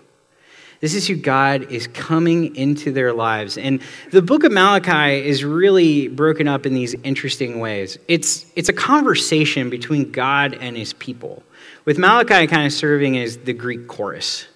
This 0.81 0.95
is 0.95 1.09
who 1.09 1.17
God 1.17 1.73
is 1.73 1.89
coming 1.89 2.55
into 2.55 2.93
their 2.93 3.13
lives. 3.13 3.59
And 3.59 3.81
the 4.13 4.23
book 4.23 4.45
of 4.45 4.53
Malachi 4.53 5.27
is 5.27 5.45
really 5.45 6.07
broken 6.07 6.47
up 6.47 6.67
in 6.67 6.75
these 6.75 6.95
interesting 7.03 7.59
ways. 7.59 7.99
It's, 8.07 8.47
it's 8.55 8.69
a 8.69 8.73
conversation 8.73 9.71
between 9.71 10.13
God 10.13 10.55
and 10.55 10.77
his 10.77 10.93
people, 10.93 11.43
with 11.85 11.99
Malachi 11.99 12.47
kind 12.47 12.65
of 12.65 12.73
serving 12.73 13.19
as 13.19 13.39
the 13.39 13.53
Greek 13.53 13.89
chorus. 13.89 14.47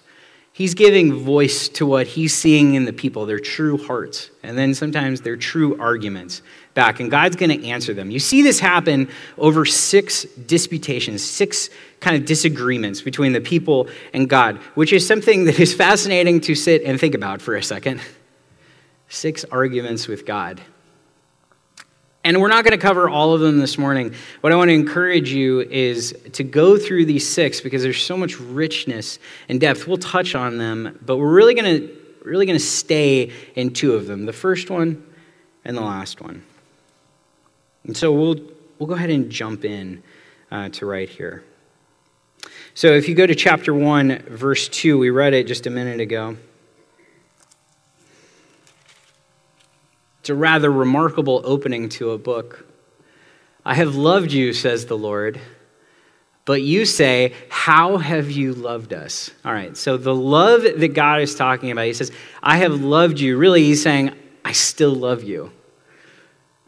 He's 0.53 0.75
giving 0.75 1.13
voice 1.13 1.67
to 1.69 1.85
what 1.85 2.07
he's 2.07 2.33
seeing 2.33 2.75
in 2.75 2.85
the 2.85 2.93
people, 2.93 3.25
their 3.25 3.39
true 3.39 3.77
hearts, 3.77 4.29
and 4.43 4.57
then 4.57 4.75
sometimes 4.75 5.21
their 5.21 5.35
true 5.35 5.77
arguments 5.79 6.41
back. 6.73 6.99
And 6.99 7.09
God's 7.09 7.35
going 7.35 7.57
to 7.59 7.67
answer 7.67 7.93
them. 7.93 8.11
You 8.11 8.19
see 8.19 8.41
this 8.41 8.59
happen 8.59 9.09
over 9.37 9.65
six 9.65 10.23
disputations, 10.23 11.23
six 11.23 11.69
kind 11.99 12.17
of 12.17 12.25
disagreements 12.25 13.01
between 13.01 13.33
the 13.33 13.41
people 13.41 13.87
and 14.13 14.29
God, 14.29 14.57
which 14.75 14.91
is 14.93 15.05
something 15.05 15.45
that 15.45 15.59
is 15.59 15.73
fascinating 15.73 16.41
to 16.41 16.55
sit 16.55 16.83
and 16.83 16.99
think 16.99 17.15
about 17.15 17.41
for 17.41 17.55
a 17.55 17.63
second. 17.63 18.01
Six 19.09 19.45
arguments 19.45 20.07
with 20.07 20.25
God. 20.25 20.61
And 22.25 22.39
we're 22.39 22.47
not 22.47 22.63
going 22.63 22.71
to 22.71 22.81
cover 22.81 23.09
all 23.09 23.33
of 23.33 23.41
them 23.41 23.59
this 23.59 23.77
morning. 23.77 24.15
What 24.41 24.53
I 24.53 24.55
want 24.55 24.69
to 24.69 24.73
encourage 24.73 25.31
you 25.31 25.59
is 25.59 26.15
to 26.33 26.43
go 26.43 26.77
through 26.77 27.05
these 27.05 27.27
six 27.27 27.59
because 27.59 27.83
there's 27.83 28.01
so 28.01 28.15
much 28.15 28.39
richness 28.39 29.19
and 29.49 29.59
depth. 29.59 29.87
We'll 29.87 29.97
touch 29.97 30.33
on 30.33 30.57
them, 30.57 30.97
but 31.05 31.17
we're 31.17 31.33
really 31.33 31.53
going 31.53 31.81
to 31.81 32.03
really 32.23 32.45
going 32.45 32.57
to 32.57 32.65
stay 32.65 33.31
in 33.55 33.73
two 33.73 33.95
of 33.95 34.07
them, 34.07 34.25
the 34.25 34.31
first 34.31 34.69
one 34.69 35.03
and 35.65 35.75
the 35.75 35.81
last 35.81 36.21
one. 36.21 36.43
And 37.85 37.95
so 37.95 38.11
we'll 38.11 38.39
we'll 38.79 38.87
go 38.87 38.93
ahead 38.93 39.09
and 39.09 39.29
jump 39.29 39.65
in 39.65 40.03
uh, 40.51 40.69
to 40.69 40.85
right 40.85 41.09
here. 41.09 41.43
So 42.75 42.87
if 42.87 43.07
you 43.07 43.15
go 43.15 43.27
to 43.27 43.35
chapter 43.35 43.73
1, 43.73 44.23
verse 44.29 44.67
2, 44.67 44.97
we 44.97 45.09
read 45.09 45.33
it 45.33 45.47
just 45.47 45.67
a 45.67 45.69
minute 45.69 45.99
ago. 45.99 46.37
It's 50.19 50.29
a 50.29 50.35
rather 50.35 50.71
remarkable 50.71 51.41
opening 51.43 51.89
to 51.89 52.11
a 52.11 52.17
book. 52.17 52.65
I 53.65 53.75
have 53.75 53.95
loved 53.95 54.31
you, 54.31 54.53
says 54.53 54.85
the 54.85 54.97
Lord. 54.97 55.39
But 56.45 56.61
you 56.61 56.85
say, 56.85 57.33
How 57.49 57.97
have 57.97 58.31
you 58.31 58.53
loved 58.53 58.93
us? 58.93 59.31
All 59.45 59.53
right, 59.53 59.77
so 59.77 59.97
the 59.97 60.15
love 60.15 60.63
that 60.63 60.93
God 60.93 61.21
is 61.21 61.35
talking 61.35 61.71
about, 61.71 61.85
he 61.85 61.93
says, 61.93 62.11
I 62.41 62.57
have 62.57 62.81
loved 62.81 63.19
you. 63.19 63.37
Really, 63.37 63.63
he's 63.63 63.83
saying, 63.83 64.11
I 64.43 64.51
still 64.51 64.93
love 64.93 65.23
you. 65.23 65.51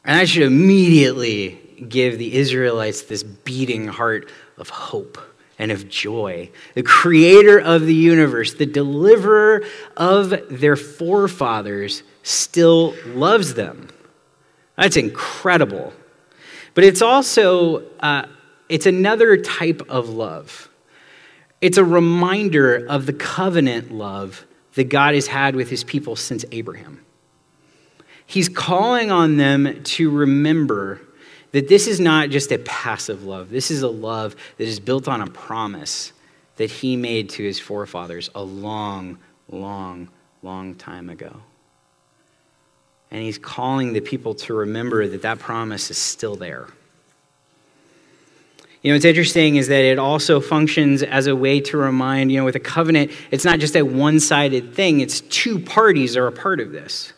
And 0.05 0.19
I 0.19 0.25
should 0.25 0.43
immediately 0.43 1.59
give 1.89 2.17
the 2.17 2.35
Israelites 2.35 3.03
this 3.03 3.23
beating 3.23 3.87
heart 3.87 4.31
of 4.57 4.69
hope 4.69 5.17
and 5.57 5.71
of 5.71 5.89
joy. 5.89 6.51
The 6.75 6.83
creator 6.83 7.59
of 7.59 7.85
the 7.85 7.93
universe, 7.93 8.53
the 8.53 8.65
deliverer 8.65 9.63
of 9.97 10.33
their 10.49 10.75
forefathers, 10.75 12.03
still 12.23 12.95
loves 13.07 13.55
them. 13.55 13.89
That's 14.77 14.97
incredible. 14.97 15.93
But 16.73 16.83
it's 16.83 17.01
also 17.01 17.83
uh, 17.99 18.27
it's 18.69 18.85
another 18.85 19.37
type 19.37 19.81
of 19.89 20.09
love. 20.09 20.69
It's 21.61 21.77
a 21.77 21.83
reminder 21.83 22.85
of 22.87 23.05
the 23.05 23.13
covenant 23.13 23.91
love 23.91 24.45
that 24.73 24.89
God 24.89 25.15
has 25.15 25.27
had 25.27 25.55
with 25.55 25.69
his 25.69 25.83
people 25.83 26.15
since 26.15 26.43
Abraham. 26.51 27.04
He's 28.25 28.49
calling 28.49 29.11
on 29.11 29.37
them 29.37 29.83
to 29.83 30.09
remember 30.09 31.01
that 31.51 31.67
this 31.67 31.87
is 31.87 31.99
not 31.99 32.29
just 32.29 32.51
a 32.51 32.57
passive 32.59 33.23
love. 33.23 33.49
This 33.49 33.71
is 33.71 33.81
a 33.81 33.87
love 33.87 34.35
that 34.57 34.67
is 34.67 34.79
built 34.79 35.07
on 35.07 35.21
a 35.21 35.27
promise 35.27 36.11
that 36.57 36.69
he 36.69 36.95
made 36.95 37.29
to 37.29 37.43
his 37.43 37.59
forefathers 37.59 38.29
a 38.35 38.43
long, 38.43 39.17
long, 39.49 40.09
long 40.41 40.75
time 40.75 41.09
ago. 41.09 41.41
And 43.11 43.21
he's 43.21 43.37
calling 43.37 43.93
the 43.93 44.01
people 44.01 44.33
to 44.35 44.53
remember 44.53 45.07
that 45.07 45.21
that 45.21 45.39
promise 45.39 45.91
is 45.91 45.97
still 45.97 46.35
there. 46.35 46.67
You 48.81 48.91
know, 48.91 48.95
what's 48.97 49.05
interesting 49.05 49.55
is 49.55 49.67
that 49.69 49.83
it 49.83 49.97
also 49.97 50.39
functions 50.39 51.01
as 51.01 51.25
a 51.27 51.35
way 51.35 51.59
to 51.59 51.77
remind, 51.77 52.31
you 52.31 52.37
know, 52.37 52.45
with 52.45 52.55
a 52.55 52.59
covenant, 52.59 53.11
it's 53.31 53.43
not 53.43 53.59
just 53.59 53.75
a 53.75 53.81
one 53.81 54.19
sided 54.19 54.73
thing, 54.75 54.99
it's 54.99 55.21
two 55.21 55.59
parties 55.59 56.15
are 56.15 56.27
a 56.27 56.31
part 56.31 56.59
of 56.59 56.71
this. 56.71 57.13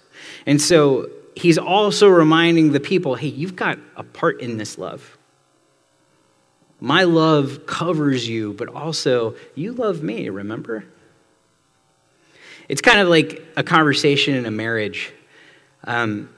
And 0.46 0.62
so 0.62 1.10
he's 1.36 1.58
also 1.58 2.08
reminding 2.08 2.72
the 2.72 2.80
people 2.80 3.16
hey, 3.16 3.28
you've 3.28 3.56
got 3.56 3.78
a 3.96 4.04
part 4.04 4.42
in 4.42 4.58
this 4.58 4.78
love. 4.78 5.18
My 6.80 7.04
love 7.04 7.66
covers 7.66 8.28
you, 8.28 8.54
but 8.54 8.70
also 8.70 9.36
you 9.56 9.74
love 9.74 10.04
me, 10.04 10.30
remember? 10.30 10.86
It's 12.70 12.82
kind 12.82 13.00
of 13.00 13.08
like 13.08 13.42
a 13.56 13.64
conversation 13.64 14.36
in 14.36 14.46
a 14.46 14.52
marriage. 14.52 15.12
Um, 15.84 16.30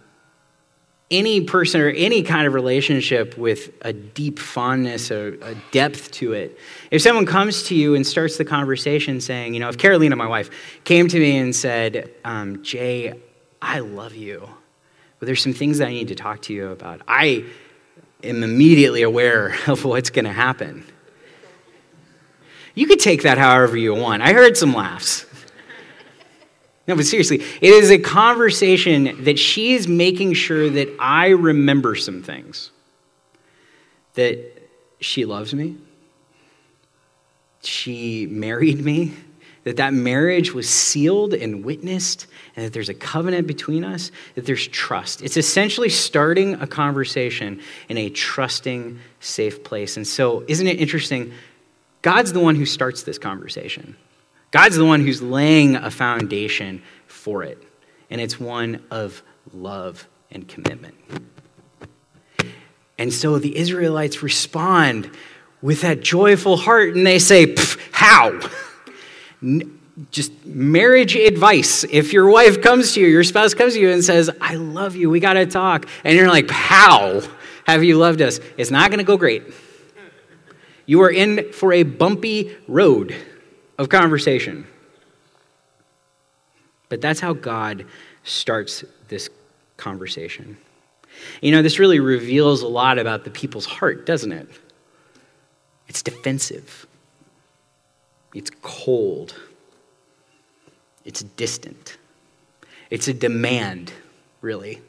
any 1.12 1.42
person 1.42 1.82
or 1.82 1.90
any 1.90 2.22
kind 2.22 2.46
of 2.46 2.54
relationship 2.54 3.36
with 3.36 3.72
a 3.82 3.92
deep 3.92 4.38
fondness 4.38 5.10
or 5.10 5.40
a 5.42 5.56
depth 5.72 6.12
to 6.12 6.34
it, 6.34 6.58
if 6.92 7.02
someone 7.02 7.26
comes 7.26 7.64
to 7.64 7.76
you 7.76 7.96
and 7.96 8.06
starts 8.06 8.38
the 8.38 8.46
conversation 8.46 9.20
saying, 9.20 9.56
you 9.56 9.60
know, 9.60 9.70
if 9.70 9.78
Carolina, 9.78 10.16
my 10.16 10.28
wife, 10.28 10.52
came 10.84 11.08
to 11.08 11.20
me 11.20 11.38
and 11.38 11.56
said, 11.56 12.14
um, 12.24 12.62
Jay, 12.64 13.20
I 13.62 13.80
love 13.80 14.16
you, 14.16 14.50
but 15.20 15.26
there's 15.26 15.42
some 15.42 15.54
things 15.54 15.80
that 15.80 15.88
I 15.88 15.92
need 15.92 16.08
to 16.10 16.16
talk 16.16 16.42
to 16.44 16.54
you 16.54 16.70
about, 16.70 17.02
I 17.08 17.46
am 18.24 18.44
immediately 18.44 19.02
aware 19.02 19.56
of 19.68 19.86
what's 19.86 20.10
going 20.10 20.26
to 20.26 20.34
happen. 20.34 20.86
You 22.76 22.88
could 22.88 23.00
take 23.00 23.24
that 23.24 23.38
however 23.38 23.76
you 23.76 23.94
want. 23.94 24.22
I 24.22 24.34
heard 24.34 24.56
some 24.56 24.74
laughs. 24.74 25.26
No, 26.88 26.96
but 26.96 27.06
seriously, 27.06 27.44
it 27.62 27.74
is 27.74 27.92
a 27.92 28.00
conversation 28.00 29.24
that 29.26 29.38
she 29.38 29.74
is 29.74 29.88
making 29.88 30.34
sure 30.34 30.70
that 30.70 30.90
I 31.00 31.28
remember 31.28 31.96
some 31.96 32.24
things. 32.24 32.72
That 34.16 34.60
she 35.00 35.26
loves 35.26 35.54
me, 35.54 35.78
she 37.62 38.26
married 38.26 38.84
me, 38.84 39.14
that 39.70 39.78
that 39.78 39.94
marriage 39.94 40.52
was 40.52 40.68
sealed 40.68 41.32
and 41.36 41.64
witnessed, 41.64 42.26
and 42.56 42.66
that 42.66 42.74
there's 42.74 42.90
a 42.90 42.94
covenant 42.96 43.46
between 43.46 43.84
us, 43.84 44.12
that 44.34 44.48
there's 44.48 44.68
trust. 44.68 45.22
It's 45.22 45.38
essentially 45.38 45.90
starting 45.90 46.56
a 46.56 46.66
conversation 46.66 47.62
in 47.88 47.96
a 47.96 48.10
trusting, 48.10 49.00
safe 49.20 49.64
place. 49.64 49.96
And 49.96 50.08
so, 50.08 50.44
isn't 50.48 50.66
it 50.66 50.82
interesting? 50.82 51.34
God's 52.02 52.34
the 52.34 52.40
one 52.40 52.56
who 52.56 52.66
starts 52.66 53.04
this 53.04 53.20
conversation. 53.20 53.96
God's 54.50 54.76
the 54.76 54.86
one 54.86 55.02
who's 55.02 55.22
laying 55.22 55.76
a 55.76 55.92
foundation 55.92 56.82
for 57.06 57.44
it, 57.44 57.62
and 58.10 58.20
it's 58.20 58.40
one 58.40 58.84
of 58.90 59.22
love 59.54 60.08
and 60.32 60.48
commitment. 60.48 60.96
And 62.98 63.14
so 63.14 63.38
the 63.38 63.56
Israelites 63.56 64.24
respond 64.24 65.12
with 65.62 65.82
that 65.82 66.02
joyful 66.02 66.58
heart 66.58 66.96
and 66.96 67.06
they 67.06 67.20
say, 67.20 67.56
How? 67.92 68.40
Just 70.12 70.46
marriage 70.46 71.16
advice. 71.16 71.84
If 71.84 72.14
your 72.14 72.30
wife 72.30 72.62
comes 72.62 72.94
to 72.94 73.02
you, 73.02 73.08
your 73.08 73.24
spouse 73.24 73.54
comes 73.54 73.74
to 73.74 73.80
you 73.80 73.92
and 73.92 74.04
says, 74.04 74.30
I 74.40 74.56
love 74.56 74.96
you, 74.96 75.10
we 75.10 75.20
got 75.20 75.34
to 75.34 75.46
talk, 75.46 75.88
and 76.04 76.16
you're 76.16 76.30
like, 76.30 76.50
How 76.50 77.22
have 77.66 77.84
you 77.84 77.98
loved 77.98 78.22
us? 78.22 78.40
It's 78.58 78.72
not 78.72 78.90
going 78.90 79.00
to 79.00 79.04
go 79.04 79.18
great. 79.18 79.44
You 80.86 81.02
are 81.02 81.12
in 81.12 81.52
for 81.54 81.72
a 81.74 81.84
bumpy 81.84 82.56
road 82.68 83.16
of 83.78 83.90
conversation. 83.90 84.66
But 86.90 87.02
that's 87.02 87.20
how 87.20 87.34
God 87.34 87.86
starts 88.24 88.84
this 89.08 89.30
conversation. 89.78 90.58
You 91.42 91.52
know, 91.52 91.62
this 91.62 91.80
really 91.80 92.00
reveals 92.00 92.62
a 92.62 92.68
lot 92.68 92.98
about 92.98 93.24
the 93.24 93.30
people's 93.30 93.66
heart, 93.66 94.06
doesn't 94.06 94.32
it? 94.32 94.50
It's 95.88 96.02
defensive, 96.02 96.88
it's 98.34 98.52
cold, 98.62 99.36
it's 101.06 101.24
distant, 101.24 101.98
it's 102.90 103.08
a 103.08 103.14
demand, 103.14 103.92
really. 104.42 104.82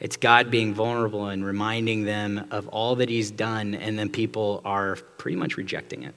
It's 0.00 0.16
God 0.16 0.50
being 0.50 0.72
vulnerable 0.72 1.26
and 1.26 1.44
reminding 1.44 2.04
them 2.04 2.46
of 2.50 2.68
all 2.68 2.96
that 2.96 3.10
He's 3.10 3.30
done, 3.30 3.74
and 3.74 3.98
then 3.98 4.08
people 4.08 4.62
are 4.64 4.96
pretty 5.18 5.36
much 5.36 5.58
rejecting 5.58 6.04
it. 6.04 6.14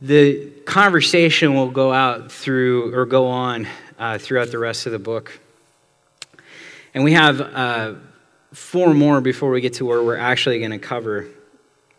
The 0.00 0.50
conversation 0.64 1.54
will 1.54 1.70
go 1.70 1.92
out 1.92 2.32
through, 2.32 2.94
or 2.94 3.04
go 3.04 3.28
on 3.28 3.68
uh, 3.98 4.16
throughout 4.16 4.50
the 4.50 4.58
rest 4.58 4.86
of 4.86 4.92
the 4.92 4.98
book. 4.98 5.38
And 6.94 7.04
we 7.04 7.12
have 7.12 7.40
uh, 7.40 7.94
four 8.52 8.94
more 8.94 9.20
before 9.20 9.50
we 9.50 9.60
get 9.60 9.74
to 9.74 9.84
where 9.84 10.02
we're 10.02 10.16
actually 10.16 10.58
going 10.58 10.72
to 10.72 10.78
cover. 10.78 11.26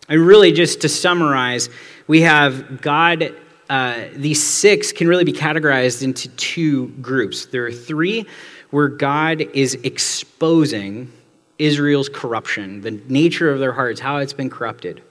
And 0.09 0.25
really, 0.25 0.51
just 0.51 0.81
to 0.81 0.89
summarize, 0.89 1.69
we 2.07 2.21
have 2.21 2.81
God 2.81 3.33
uh, 3.69 4.05
these 4.13 4.43
six 4.43 4.91
can 4.91 5.07
really 5.07 5.23
be 5.23 5.33
categorized 5.33 6.03
into 6.03 6.29
two 6.29 6.89
groups. 7.01 7.47
There 7.47 7.65
are 7.65 7.71
three 7.71 8.27
where 8.71 8.87
God 8.87 9.41
is 9.41 9.75
exposing 9.83 11.11
Israel's 11.59 12.09
corruption, 12.09 12.81
the 12.81 12.91
nature 12.91 13.49
of 13.51 13.59
their 13.59 13.71
hearts, 13.71 13.99
how 13.99 14.17
it's 14.17 14.33
been 14.33 14.49
corrupted. 14.49 15.01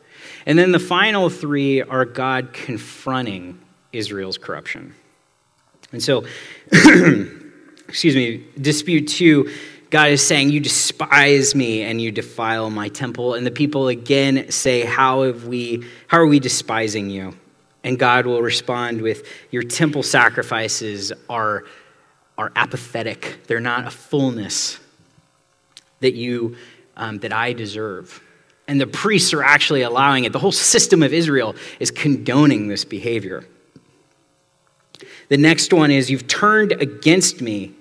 And 0.47 0.59
then 0.59 0.73
the 0.73 0.79
final 0.79 1.31
three 1.31 1.83
are 1.83 2.05
God 2.05 2.53
confronting 2.53 3.59
Israel's 3.93 4.39
corruption. 4.39 4.95
And 5.93 6.03
so, 6.03 6.25
excuse 6.73 8.15
me, 8.15 8.45
dispute 8.61 9.09
two, 9.09 9.51
God 9.93 10.09
is 10.09 10.27
saying, 10.27 10.49
You 10.49 10.59
despise 10.59 11.55
me 11.55 11.83
and 11.83 12.01
you 12.01 12.11
defile 12.11 12.71
my 12.71 12.89
temple. 12.89 13.35
And 13.35 13.47
the 13.47 13.51
people 13.51 13.89
again 13.89 14.51
say, 14.51 14.87
How 14.87 15.23
have 15.23 15.47
we 15.47 15.85
how 16.09 16.19
are 16.19 16.27
we 16.27 16.41
despising 16.41 17.11
you? 17.11 17.37
And 17.85 17.99
God 17.99 18.25
will 18.25 18.41
respond 18.41 19.03
with, 19.03 19.27
Your 19.51 19.63
temple 19.63 20.03
sacrifices 20.03 21.13
are, 21.29 21.65
are 22.39 22.51
apathetic. 22.57 23.41
They're 23.47 23.61
not 23.61 23.87
a 23.87 23.91
fullness 23.91 24.81
that 26.01 26.15
you 26.15 26.57
um, 26.97 27.19
that 27.19 27.35
I 27.35 27.53
deserve. 27.53 28.23
And 28.67 28.81
the 28.81 28.87
priests 28.87 29.35
are 29.35 29.43
actually 29.43 29.83
allowing 29.83 30.25
it. 30.25 30.33
The 30.33 30.39
whole 30.39 30.53
system 30.53 31.03
of 31.03 31.13
Israel 31.13 31.55
is 31.81 31.91
condoning 31.91 32.69
this 32.69 32.87
behavior. 32.87 33.45
The 35.29 35.37
next 35.37 35.71
one 35.71 35.91
is 35.91 36.11
you've 36.11 36.29
turned 36.29 36.73
against 36.73 37.43
me 37.43 37.75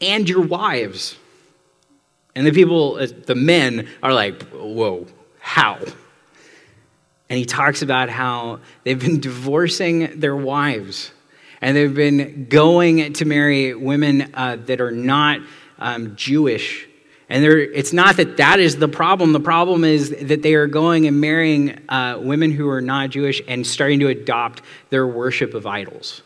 and 0.00 0.28
your 0.28 0.42
wives. 0.42 1.16
And 2.34 2.46
the 2.46 2.52
people, 2.52 2.96
uh, 2.96 3.08
the 3.26 3.34
men, 3.34 3.88
are 4.02 4.12
like, 4.12 4.42
whoa, 4.52 5.06
how? 5.40 5.78
And 7.30 7.38
he 7.38 7.44
talks 7.44 7.82
about 7.82 8.08
how 8.08 8.60
they've 8.84 8.98
been 8.98 9.20
divorcing 9.20 10.20
their 10.20 10.36
wives 10.36 11.12
and 11.60 11.76
they've 11.76 11.94
been 11.94 12.46
going 12.48 13.12
to 13.14 13.24
marry 13.24 13.74
women 13.74 14.30
uh, 14.34 14.56
that 14.66 14.80
are 14.80 14.92
not 14.92 15.40
um, 15.78 16.14
Jewish. 16.16 16.86
And 17.28 17.44
it's 17.44 17.92
not 17.92 18.16
that 18.16 18.38
that 18.38 18.58
is 18.58 18.76
the 18.76 18.88
problem. 18.88 19.32
The 19.32 19.40
problem 19.40 19.84
is 19.84 20.10
that 20.10 20.42
they 20.42 20.54
are 20.54 20.66
going 20.66 21.06
and 21.06 21.20
marrying 21.20 21.78
uh, 21.88 22.18
women 22.22 22.52
who 22.52 22.68
are 22.70 22.80
not 22.80 23.10
Jewish 23.10 23.42
and 23.46 23.66
starting 23.66 24.00
to 24.00 24.08
adopt 24.08 24.62
their 24.90 25.06
worship 25.06 25.52
of 25.52 25.66
idols. 25.66 26.22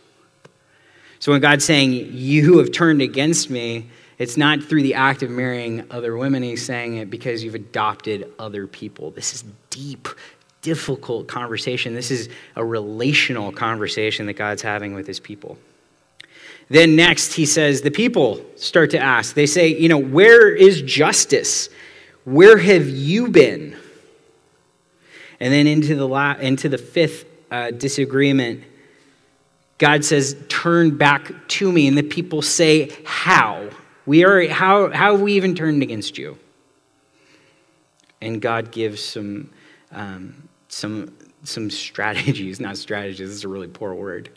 So 1.22 1.30
when 1.30 1.40
God's 1.40 1.64
saying, 1.64 2.08
You 2.14 2.58
have 2.58 2.72
turned 2.72 3.00
against 3.00 3.48
me, 3.48 3.88
it's 4.18 4.36
not 4.36 4.60
through 4.60 4.82
the 4.82 4.94
act 4.94 5.22
of 5.22 5.30
marrying 5.30 5.86
other 5.88 6.16
women. 6.16 6.42
He's 6.42 6.66
saying 6.66 6.96
it 6.96 7.10
because 7.10 7.44
you've 7.44 7.54
adopted 7.54 8.28
other 8.40 8.66
people. 8.66 9.12
This 9.12 9.32
is 9.32 9.44
deep, 9.70 10.08
difficult 10.62 11.28
conversation. 11.28 11.94
This 11.94 12.10
is 12.10 12.28
a 12.56 12.64
relational 12.64 13.52
conversation 13.52 14.26
that 14.26 14.32
God's 14.32 14.62
having 14.62 14.94
with 14.94 15.06
his 15.06 15.20
people. 15.20 15.58
Then 16.68 16.96
next, 16.96 17.34
he 17.34 17.46
says, 17.46 17.82
the 17.82 17.92
people 17.92 18.44
start 18.56 18.90
to 18.90 18.98
ask. 18.98 19.36
They 19.36 19.46
say, 19.46 19.68
You 19.68 19.88
know, 19.88 19.98
where 19.98 20.52
is 20.52 20.82
justice? 20.82 21.68
Where 22.24 22.58
have 22.58 22.88
you 22.88 23.28
been? 23.28 23.76
And 25.38 25.52
then 25.52 25.68
into 25.68 25.94
the, 25.94 26.08
la- 26.08 26.34
into 26.40 26.68
the 26.68 26.78
fifth 26.78 27.26
uh, 27.48 27.70
disagreement, 27.70 28.64
God 29.82 30.04
says, 30.04 30.36
Turn 30.46 30.96
back 30.96 31.32
to 31.48 31.72
me. 31.72 31.88
And 31.88 31.98
the 31.98 32.04
people 32.04 32.40
say, 32.40 32.92
How? 33.04 33.68
We 34.06 34.24
are, 34.24 34.48
how, 34.48 34.92
how 34.92 35.12
have 35.12 35.20
we 35.20 35.32
even 35.32 35.56
turned 35.56 35.82
against 35.82 36.16
you? 36.16 36.38
And 38.20 38.40
God 38.40 38.70
gives 38.70 39.02
some, 39.04 39.50
um, 39.90 40.48
some, 40.68 41.12
some 41.42 41.68
strategies, 41.68 42.60
not 42.66 42.76
strategies, 42.76 43.18
this 43.18 43.30
is 43.30 43.42
a 43.42 43.48
really 43.48 43.66
poor 43.66 43.92
word. 43.92 44.30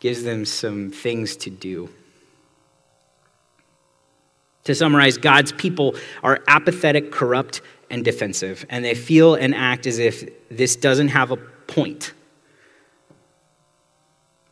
Gives 0.00 0.24
them 0.24 0.44
some 0.44 0.90
things 0.90 1.36
to 1.36 1.50
do. 1.50 1.88
To 4.64 4.74
summarize, 4.74 5.18
God's 5.18 5.52
people 5.52 5.94
are 6.24 6.40
apathetic, 6.48 7.12
corrupt, 7.12 7.60
and 7.90 8.04
defensive, 8.04 8.66
and 8.68 8.84
they 8.84 8.96
feel 8.96 9.36
and 9.36 9.54
act 9.54 9.86
as 9.86 10.00
if 10.00 10.28
this 10.48 10.74
doesn't 10.74 11.08
have 11.08 11.30
a 11.30 11.36
point 11.36 12.12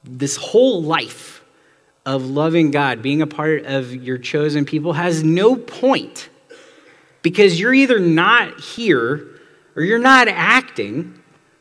this 0.04 0.36
whole 0.36 0.82
life 0.82 1.42
of 2.06 2.26
loving 2.26 2.70
God, 2.70 3.02
being 3.02 3.22
a 3.22 3.26
part 3.26 3.64
of 3.66 3.94
your 3.94 4.18
chosen 4.18 4.64
people, 4.64 4.94
has 4.94 5.22
no 5.22 5.56
point 5.56 6.28
because 7.22 7.60
you're 7.60 7.74
either 7.74 7.98
not 7.98 8.58
here 8.60 9.28
or 9.76 9.82
you're 9.82 9.98
not 9.98 10.28
acting. 10.28 11.14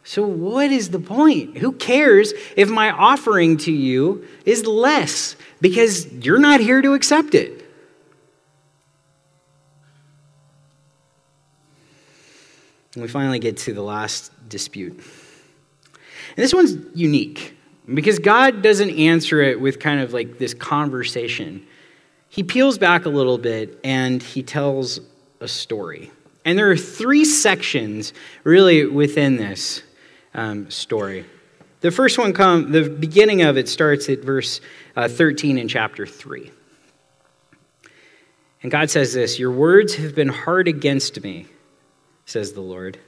So, 0.04 0.26
what 0.26 0.72
is 0.72 0.90
the 0.90 1.00
point? 1.00 1.58
Who 1.58 1.74
cares 1.74 2.34
if 2.56 2.70
my 2.70 2.90
offering 2.90 3.58
to 3.58 3.72
you 3.72 4.26
is 4.46 4.66
less 4.66 5.36
because 5.62 6.12
you're 6.12 6.40
not 6.40 6.62
here 6.62 6.82
to 6.82 6.94
accept 6.94 7.36
it? 7.36 7.66
And 12.96 13.04
we 13.04 13.08
finally 13.08 13.40
get 13.40 13.58
to 13.58 13.74
the 13.74 13.84
last 13.84 14.32
dispute. 14.50 14.94
And 14.94 15.04
this 16.38 16.54
one's 16.54 16.76
unique 16.96 17.56
because 17.94 18.20
God 18.20 18.62
doesn't 18.62 18.92
answer 18.92 19.42
it 19.42 19.60
with 19.60 19.80
kind 19.80 20.02
of 20.02 20.14
like 20.14 20.38
this 20.38 20.54
conversation. 20.54 21.66
He 22.30 22.44
peels 22.44 22.78
back 22.78 23.06
a 23.06 23.10
little 23.10 23.38
bit 23.38 23.80
and 23.84 24.22
he 24.22 24.44
tells 24.44 25.00
a 25.40 25.48
story. 25.48 26.12
And 26.46 26.58
there 26.58 26.70
are 26.72 26.78
three 26.78 27.26
sections 27.26 28.14
really 28.44 28.86
within 28.86 29.38
this 29.38 29.84
um, 30.34 30.70
story. 30.70 31.26
The 31.82 31.92
first 31.92 32.18
one 32.18 32.34
come 32.34 32.72
the 32.72 32.90
beginning 32.90 33.42
of 33.42 33.58
it 33.58 33.70
starts 33.70 34.10
at 34.10 34.20
verse 34.20 34.62
uh, 34.96 35.08
13 35.08 35.58
in 35.58 35.68
chapter 35.68 36.06
3. 36.06 36.52
And 38.62 38.72
God 38.72 38.90
says 38.90 39.14
this, 39.14 39.40
"Your 39.40 39.52
words 39.52 39.96
have 39.96 40.14
been 40.14 40.28
hard 40.28 40.68
against 40.68 41.24
me," 41.24 41.46
says 42.26 42.52
the 42.52 42.62
Lord. 42.62 43.00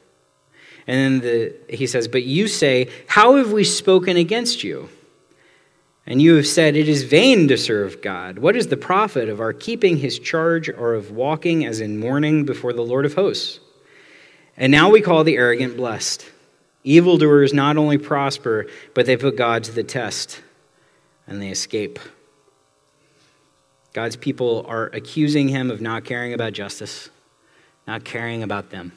And 0.87 1.21
then 1.21 1.21
the, 1.21 1.75
he 1.75 1.87
says, 1.87 2.07
But 2.07 2.23
you 2.23 2.47
say, 2.47 2.89
How 3.07 3.35
have 3.35 3.51
we 3.51 3.63
spoken 3.63 4.17
against 4.17 4.63
you? 4.63 4.89
And 6.05 6.21
you 6.21 6.35
have 6.35 6.47
said, 6.47 6.75
It 6.75 6.89
is 6.89 7.03
vain 7.03 7.47
to 7.47 7.57
serve 7.57 8.01
God. 8.01 8.39
What 8.39 8.55
is 8.55 8.67
the 8.67 8.77
profit 8.77 9.29
of 9.29 9.39
our 9.39 9.53
keeping 9.53 9.97
his 9.97 10.17
charge 10.17 10.69
or 10.69 10.93
of 10.93 11.11
walking 11.11 11.65
as 11.65 11.79
in 11.79 11.99
mourning 11.99 12.45
before 12.45 12.73
the 12.73 12.81
Lord 12.81 13.05
of 13.05 13.13
hosts? 13.13 13.59
And 14.57 14.71
now 14.71 14.89
we 14.89 15.01
call 15.01 15.23
the 15.23 15.37
arrogant 15.37 15.77
blessed. 15.77 16.25
Evildoers 16.83 17.53
not 17.53 17.77
only 17.77 17.97
prosper, 17.97 18.67
but 18.93 19.05
they 19.05 19.15
put 19.15 19.37
God 19.37 19.63
to 19.65 19.71
the 19.71 19.83
test 19.83 20.41
and 21.27 21.41
they 21.41 21.49
escape. 21.49 21.99
God's 23.93 24.15
people 24.15 24.65
are 24.67 24.87
accusing 24.87 25.49
him 25.49 25.69
of 25.69 25.81
not 25.81 26.05
caring 26.05 26.33
about 26.33 26.53
justice, 26.53 27.09
not 27.87 28.03
caring 28.03 28.41
about 28.41 28.69
them. 28.69 28.93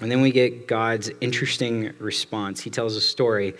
And 0.00 0.10
then 0.10 0.20
we 0.20 0.32
get 0.32 0.66
God's 0.66 1.10
interesting 1.20 1.92
response. 1.98 2.60
He 2.60 2.70
tells 2.70 2.96
a 2.96 3.00
story, 3.00 3.54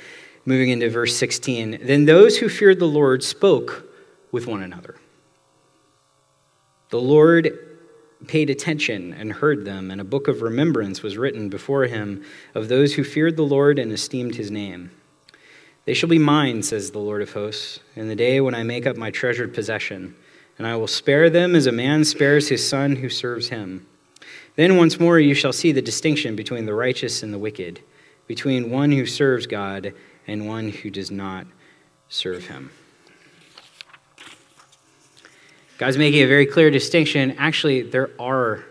moving 0.44 0.70
into 0.70 0.90
verse 0.90 1.16
16. 1.16 1.78
Then 1.82 2.04
those 2.04 2.38
who 2.38 2.48
feared 2.48 2.80
the 2.80 2.86
Lord 2.86 3.22
spoke 3.22 3.84
with 4.32 4.46
one 4.46 4.62
another. 4.62 4.96
The 6.90 7.00
Lord 7.00 7.58
paid 8.26 8.50
attention 8.50 9.12
and 9.12 9.32
heard 9.32 9.64
them, 9.64 9.90
and 9.90 10.00
a 10.00 10.04
book 10.04 10.28
of 10.28 10.42
remembrance 10.42 11.02
was 11.02 11.16
written 11.16 11.48
before 11.48 11.84
him 11.84 12.24
of 12.54 12.68
those 12.68 12.94
who 12.94 13.04
feared 13.04 13.36
the 13.36 13.42
Lord 13.42 13.78
and 13.78 13.92
esteemed 13.92 14.36
his 14.36 14.50
name. 14.50 14.90
They 15.84 15.94
shall 15.94 16.08
be 16.08 16.18
mine, 16.18 16.62
says 16.62 16.90
the 16.90 16.98
Lord 16.98 17.20
of 17.20 17.32
hosts, 17.32 17.80
in 17.94 18.08
the 18.08 18.16
day 18.16 18.40
when 18.40 18.54
I 18.54 18.62
make 18.62 18.86
up 18.86 18.96
my 18.96 19.10
treasured 19.10 19.52
possession, 19.52 20.14
and 20.56 20.66
I 20.66 20.76
will 20.76 20.86
spare 20.86 21.28
them 21.28 21.54
as 21.54 21.66
a 21.66 21.72
man 21.72 22.04
spares 22.04 22.48
his 22.48 22.66
son 22.66 22.96
who 22.96 23.08
serves 23.08 23.48
him. 23.48 23.86
Then 24.56 24.76
once 24.76 25.00
more 25.00 25.18
you 25.18 25.34
shall 25.34 25.52
see 25.52 25.72
the 25.72 25.82
distinction 25.82 26.36
between 26.36 26.66
the 26.66 26.74
righteous 26.74 27.22
and 27.22 27.32
the 27.32 27.38
wicked, 27.38 27.80
between 28.26 28.70
one 28.70 28.92
who 28.92 29.06
serves 29.06 29.46
God 29.46 29.92
and 30.26 30.46
one 30.46 30.68
who 30.68 30.90
does 30.90 31.10
not 31.10 31.46
serve 32.08 32.46
him. 32.46 32.70
God's 35.76 35.98
making 35.98 36.22
a 36.22 36.26
very 36.26 36.46
clear 36.46 36.70
distinction. 36.70 37.32
Actually, 37.36 37.82
there 37.82 38.10
are 38.18 38.64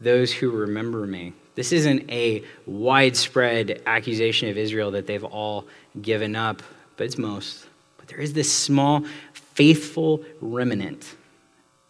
those 0.00 0.32
who 0.32 0.50
remember 0.50 1.06
me. 1.06 1.32
This 1.54 1.70
isn't 1.72 2.10
a 2.10 2.42
widespread 2.66 3.82
accusation 3.86 4.48
of 4.48 4.58
Israel 4.58 4.90
that 4.90 5.06
they've 5.06 5.22
all 5.22 5.66
given 6.02 6.34
up, 6.34 6.62
but 6.96 7.04
it's 7.04 7.16
most. 7.16 7.66
But 7.96 8.08
there 8.08 8.18
is 8.18 8.32
this 8.32 8.52
small, 8.52 9.04
faithful 9.32 10.24
remnant 10.40 11.14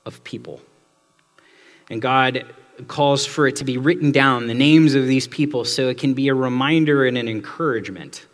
of 0.04 0.22
people. 0.22 0.60
And 1.90 2.00
God 2.00 2.46
calls 2.88 3.24
for 3.26 3.46
it 3.46 3.56
to 3.56 3.64
be 3.64 3.78
written 3.78 4.10
down, 4.10 4.46
the 4.46 4.54
names 4.54 4.94
of 4.94 5.06
these 5.06 5.28
people, 5.28 5.64
so 5.64 5.88
it 5.88 5.98
can 5.98 6.14
be 6.14 6.28
a 6.28 6.34
reminder 6.34 7.06
and 7.06 7.16
an 7.16 7.28
encouragement 7.28 8.26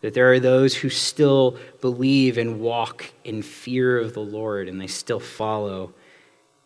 that 0.00 0.12
there 0.12 0.30
are 0.32 0.40
those 0.40 0.74
who 0.74 0.90
still 0.90 1.56
believe 1.80 2.36
and 2.36 2.60
walk 2.60 3.10
in 3.24 3.40
fear 3.40 3.98
of 3.98 4.12
the 4.12 4.20
Lord 4.20 4.68
and 4.68 4.78
they 4.78 4.86
still 4.86 5.20
follow 5.20 5.94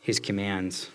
his 0.00 0.18
commands. 0.18 0.90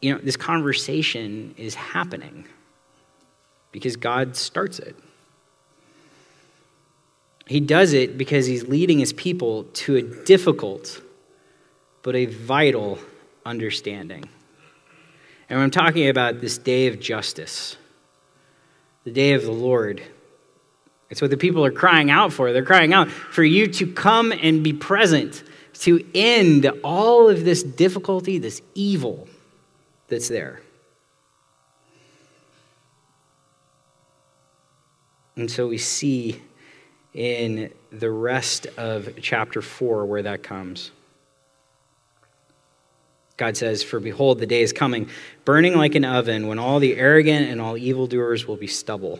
you 0.00 0.12
know, 0.12 0.20
this 0.22 0.36
conversation 0.36 1.54
is 1.56 1.74
happening 1.74 2.46
because 3.72 3.96
God 3.96 4.36
starts 4.36 4.78
it. 4.78 4.96
He 7.46 7.60
does 7.60 7.92
it 7.92 8.18
because 8.18 8.46
he's 8.46 8.66
leading 8.66 8.98
his 8.98 9.12
people 9.12 9.64
to 9.64 9.96
a 9.96 10.02
difficult 10.02 11.00
but 12.02 12.14
a 12.14 12.26
vital 12.26 12.98
understanding. 13.44 14.28
And 15.48 15.60
I'm 15.60 15.70
talking 15.70 16.08
about 16.08 16.40
this 16.40 16.58
day 16.58 16.88
of 16.88 16.98
justice, 16.98 17.76
the 19.04 19.12
day 19.12 19.32
of 19.32 19.42
the 19.42 19.52
Lord. 19.52 20.02
It's 21.08 21.22
what 21.22 21.30
the 21.30 21.36
people 21.36 21.64
are 21.64 21.70
crying 21.70 22.10
out 22.10 22.32
for. 22.32 22.52
They're 22.52 22.64
crying 22.64 22.92
out 22.92 23.10
for 23.10 23.44
you 23.44 23.68
to 23.68 23.92
come 23.92 24.32
and 24.32 24.64
be 24.64 24.72
present, 24.72 25.44
to 25.80 26.04
end 26.14 26.66
all 26.82 27.28
of 27.28 27.44
this 27.44 27.62
difficulty, 27.62 28.38
this 28.38 28.60
evil 28.74 29.28
that's 30.08 30.28
there. 30.28 30.60
And 35.36 35.50
so 35.50 35.68
we 35.68 35.78
see 35.78 36.40
in 37.16 37.72
the 37.90 38.10
rest 38.10 38.66
of 38.76 39.08
chapter 39.20 39.62
4 39.62 40.04
where 40.04 40.22
that 40.22 40.42
comes. 40.42 40.92
God 43.38 43.56
says, 43.56 43.82
For 43.82 43.98
behold, 43.98 44.38
the 44.38 44.46
day 44.46 44.62
is 44.62 44.72
coming, 44.72 45.08
burning 45.44 45.74
like 45.74 45.94
an 45.94 46.04
oven, 46.04 46.46
when 46.46 46.58
all 46.58 46.78
the 46.78 46.96
arrogant 46.96 47.48
and 47.48 47.60
all 47.60 47.76
evildoers 47.76 48.46
will 48.46 48.56
be 48.56 48.66
stubble. 48.66 49.18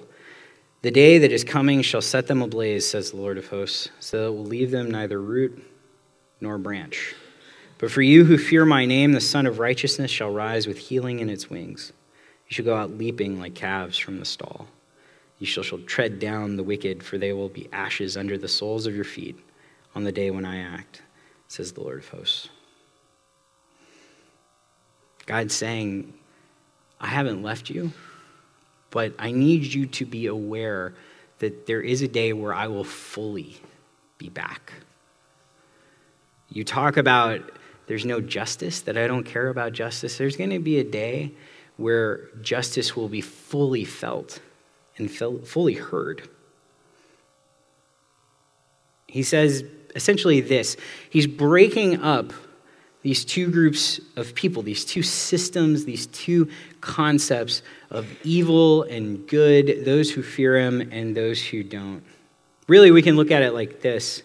The 0.83 0.91
day 0.91 1.19
that 1.19 1.33
is 1.33 1.43
coming 1.43 1.83
shall 1.83 2.03
set 2.03 2.27
them 2.27 2.43
ablaze, 2.43 2.89
says 2.89 3.11
the 3.11 3.17
Lord 3.17 3.39
of 3.39 3.49
hosts, 3.49 3.89
so 3.99 4.19
that 4.19 4.27
it 4.27 4.31
will 4.31 4.45
leave 4.45 4.71
them 4.71 4.91
neither 4.91 5.21
root 5.21 5.63
nor 6.41 6.59
branch. 6.59 7.15
But 7.79 7.91
for 7.91 8.03
you 8.03 8.25
who 8.25 8.39
fear 8.39 8.65
my 8.65 8.87
name, 8.87 9.13
the 9.13 9.21
Sun 9.21 9.47
of 9.47 9.59
Righteousness 9.59 10.11
shall 10.11 10.33
rise 10.33 10.67
with 10.67 10.79
healing 10.79 11.19
in 11.19 11.29
its 11.29 11.51
wings. 11.51 11.93
You 12.49 12.55
shall 12.55 12.65
go 12.65 12.77
out 12.77 12.97
leaping 12.97 13.41
like 13.41 13.55
calves 13.55 13.99
from 13.99 14.19
the 14.19 14.25
stall. 14.25 14.69
You 15.38 15.46
shall, 15.46 15.64
shall 15.64 15.79
tread 15.81 16.18
down 16.18 16.57
the 16.57 16.62
wicked, 16.62 17.03
for 17.03 17.18
they 17.18 17.33
will 17.33 17.49
be 17.49 17.68
ashes 17.72 18.16
under 18.16 18.38
the 18.38 18.49
soles 18.49 18.87
of 18.87 18.94
your 18.94 19.05
feet 19.05 19.38
on 19.94 20.05
the 20.05 20.12
day 20.12 20.31
when 20.31 20.44
I 20.44 20.61
act, 20.61 21.03
says 21.49 21.72
the 21.72 21.81
Lord 21.81 21.99
of 21.99 22.09
hosts. 22.09 22.49
God's 25.27 25.55
saying, 25.55 26.14
I 27.01 27.09
haven't 27.09 27.42
left 27.42 27.68
you, 27.68 27.92
but 28.90 29.14
I 29.18 29.33
need 29.33 29.64
you 29.64 29.87
to 29.87 30.07
be 30.07 30.27
aware 30.27 30.94
that 31.38 31.66
there 31.66 31.83
is 31.83 32.01
a 32.01 32.09
day 32.09 32.33
where 32.33 32.55
I 32.55 32.68
will 32.68 32.85
fully 32.85 33.59
be 34.16 34.29
back. 34.29 34.72
You 36.49 36.64
talk 36.64 36.96
about 36.96 37.42
there's 37.87 38.07
no 38.07 38.20
justice, 38.20 38.81
that 38.83 38.96
I 38.96 39.07
don't 39.07 39.25
care 39.25 39.49
about 39.49 39.72
justice. 39.72 40.16
There's 40.16 40.37
going 40.37 40.51
to 40.51 40.59
be 40.59 40.79
a 40.79 40.85
day 40.85 41.33
where 41.77 42.29
justice 42.40 42.96
will 42.96 43.09
be 43.09 43.20
fully 43.20 43.85
felt 43.85 44.40
and 44.99 45.11
fully 45.11 45.75
heard. 45.75 46.29
He 49.07 49.23
says 49.23 49.65
essentially 49.95 50.41
this 50.41 50.77
He's 51.11 51.27
breaking 51.27 52.03
up 52.03 52.33
these 53.03 53.25
two 53.25 53.51
groups 53.51 54.01
of 54.17 54.35
people, 54.35 54.63
these 54.63 54.85
two 54.85 55.03
systems, 55.03 55.85
these 55.85 56.07
two 56.09 56.51
concepts 56.81 57.63
of 57.89 58.07
evil 58.25 58.83
and 58.83 59.29
good, 59.29 59.85
those 59.85 60.11
who 60.11 60.25
fear 60.25 60.59
him 60.59 60.81
and 60.91 61.17
those 61.17 61.41
who 61.41 61.63
don't. 61.63 62.03
Really, 62.67 62.91
we 62.91 63.03
can 63.03 63.15
look 63.15 63.31
at 63.31 63.43
it 63.43 63.53
like 63.53 63.81
this. 63.81 64.25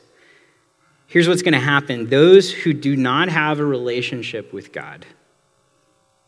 Here's 1.05 1.27
what's 1.27 1.43
going 1.43 1.53
to 1.53 1.59
happen 1.59 2.09
those 2.09 2.51
who 2.51 2.73
do 2.73 2.95
not 2.95 3.29
have 3.29 3.59
a 3.59 3.65
relationship 3.65 4.51
with 4.51 4.71
God, 4.71 5.05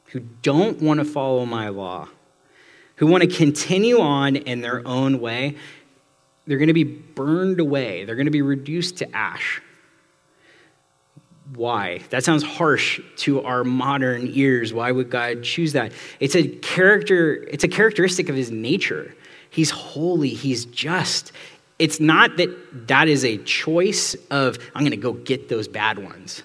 who 0.08 0.20
don't 0.20 0.80
want 0.80 1.00
to 1.00 1.06
follow 1.06 1.48
my 1.48 1.70
law, 1.70 2.08
who 2.96 3.08
want 3.08 3.24
to 3.24 3.28
continue 3.30 4.00
on 4.00 4.36
in 4.36 4.62
their 4.62 4.86
own 4.88 5.20
way, 5.20 5.56
they're 6.46 6.58
going 6.58 6.68
to 6.68 6.74
be 6.74 6.84
burned 6.84 7.60
away. 7.60 8.06
They're 8.06 8.16
going 8.16 8.26
to 8.26 8.32
be 8.32 8.42
reduced 8.42 8.98
to 8.98 9.16
ash. 9.16 9.62
Why? 11.56 12.00
That 12.10 12.24
sounds 12.24 12.44
harsh 12.44 13.00
to 13.18 13.44
our 13.44 13.64
modern 13.64 14.30
ears. 14.34 14.74
Why 14.74 14.92
would 14.92 15.10
God 15.10 15.44
choose 15.44 15.74
that? 15.74 15.92
It's 16.20 16.36
a 16.36 16.48
character, 16.48 17.44
it's 17.50 17.64
a 17.64 17.68
characteristic 17.68 18.30
of 18.30 18.36
his 18.36 18.52
nature. 18.52 19.16
He's 19.50 19.70
holy, 19.70 20.30
he's 20.30 20.66
just. 20.66 21.32
It's 21.80 22.00
not 22.00 22.38
that 22.38 22.88
that 22.88 23.08
is 23.08 23.26
a 23.26 23.38
choice 23.40 24.16
of 24.32 24.58
I'm 24.74 24.82
going 24.82 24.92
to 24.92 24.98
go 24.98 25.14
get 25.14 25.50
those 25.50 25.68
bad 25.68 26.00
ones. 26.00 26.44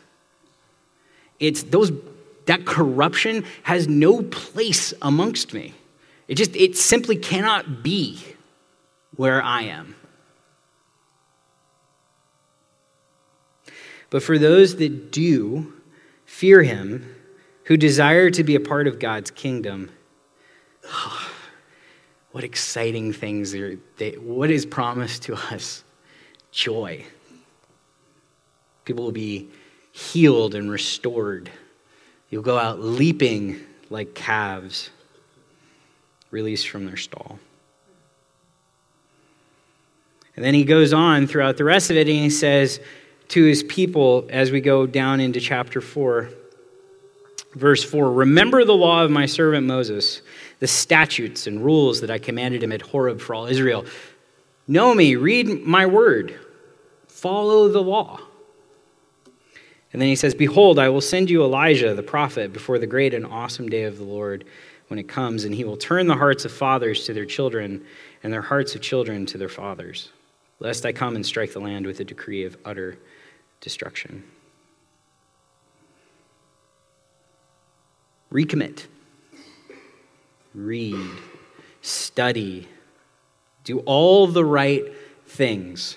It's 1.39 1.63
those 1.65 1.93
that 2.47 2.67
corruption 2.67 3.45
has 3.63 3.89
no 3.89 4.23
place 4.23 4.93
amongst 5.03 5.55
me. 5.55 5.75
It 6.29 6.37
just 6.37 6.55
it 6.55 6.77
simply 6.77 7.17
cannot 7.17 7.83
be 7.83 8.23
where 9.17 9.43
I 9.43 9.63
am. 9.63 9.97
But 14.11 14.23
for 14.23 14.39
those 14.39 14.77
that 14.77 15.11
do 15.11 15.73
fear 16.25 16.63
him, 16.63 17.15
who 17.65 17.77
desire 17.77 18.31
to 18.31 18.45
be 18.45 18.55
a 18.55 18.61
part 18.61 18.87
of 18.87 18.99
God's 18.99 19.31
kingdom, 19.31 19.91
what 22.33 22.45
exciting 22.45 23.13
things 23.13 23.55
are 23.55 23.79
they, 23.97 24.13
what 24.13 24.51
is 24.51 24.65
promised 24.65 25.25
to 25.25 25.35
us? 25.35 25.83
Joy. 26.51 27.05
People 28.85 29.05
will 29.05 29.13
be 29.13 29.49
healed 29.93 30.55
and 30.55 30.71
restored. 30.71 31.51
You'll 32.31 32.43
go 32.43 32.59
out 32.59 32.81
leaping 32.81 33.61
like 33.91 34.15
calves 34.15 34.91
released 36.31 36.69
from 36.69 36.87
their 36.87 36.97
stall. 36.97 37.39
And 40.37 40.45
then 40.45 40.55
he 40.55 40.65
goes 40.65 40.93
on 40.93 41.27
throughout 41.27 41.57
the 41.57 41.65
rest 41.65 41.91
of 41.91 41.97
it 41.97 42.09
and 42.09 42.17
he 42.17 42.31
says, 42.31 42.81
to 43.29 43.45
his 43.45 43.63
people 43.63 44.27
as 44.31 44.51
we 44.51 44.61
go 44.61 44.87
down 44.87 45.21
into 45.21 45.41
chapter 45.41 45.81
4. 45.81 46.31
Verse 47.55 47.85
4 47.85 48.13
Remember 48.13 48.65
the 48.65 48.75
law 48.75 49.05
of 49.05 49.11
my 49.11 49.27
servant 49.27 49.67
Moses, 49.67 50.23
the 50.61 50.67
statutes 50.67 51.47
and 51.47 51.65
rules 51.65 52.01
that 52.01 52.11
I 52.11 52.19
commanded 52.19 52.63
him 52.63 52.73
at 52.73 52.83
Horeb 52.83 53.21
for 53.21 53.35
all 53.35 53.47
Israel. 53.47 53.85
Know 54.67 54.95
me, 54.95 55.17
read 55.17 55.65
my 55.65 55.87
word, 55.87 56.39
follow 57.07 57.69
the 57.69 57.83
law. 57.83 58.21
And 59.93 60.03
then 60.03 60.09
he 60.09 60.17
says, 60.17 60.35
Behold, 60.35 60.79
I 60.79 60.91
will 60.91 61.01
send 61.01 61.31
you 61.31 61.43
Elijah 61.43 61.95
the 61.95 62.03
prophet 62.03 62.53
before 62.53 62.79
the 62.79 62.87
great 62.87 63.15
and 63.15 63.25
awesome 63.25 63.71
day 63.71 63.85
of 63.85 63.97
the 63.97 64.05
Lord 64.05 64.45
when 64.89 64.99
it 64.99 65.09
comes, 65.09 65.45
and 65.45 65.55
he 65.55 65.65
will 65.65 65.77
turn 65.77 66.07
the 66.07 66.17
hearts 66.17 66.45
of 66.45 66.53
fathers 66.53 67.07
to 67.07 67.15
their 67.15 67.27
children 67.27 67.85
and 68.23 68.33
their 68.33 68.43
hearts 68.43 68.75
of 68.75 68.81
children 68.81 69.27
to 69.27 69.39
their 69.39 69.49
fathers, 69.49 70.11
lest 70.59 70.85
I 70.85 70.93
come 70.93 71.15
and 71.15 71.25
strike 71.25 71.53
the 71.53 71.61
land 71.61 71.87
with 71.87 72.01
a 72.01 72.05
decree 72.05 72.45
of 72.45 72.57
utter 72.65 72.99
destruction. 73.61 74.25
Recommit. 78.33 78.87
Read. 80.55 81.11
Study. 81.83 82.69
Do 83.65 83.81
all 83.81 84.27
the 84.27 84.45
right 84.45 84.85
things. 85.27 85.97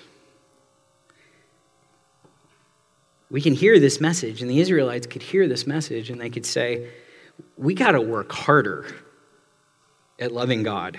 We 3.30 3.40
can 3.40 3.54
hear 3.54 3.80
this 3.80 3.98
message, 3.98 4.42
and 4.42 4.50
the 4.50 4.60
Israelites 4.60 5.06
could 5.06 5.22
hear 5.22 5.48
this 5.48 5.66
message, 5.66 6.10
and 6.10 6.20
they 6.20 6.28
could 6.28 6.44
say, 6.44 6.88
We 7.56 7.74
got 7.74 7.92
to 7.92 8.00
work 8.00 8.32
harder 8.32 8.86
at 10.18 10.32
loving 10.32 10.62
God. 10.62 10.98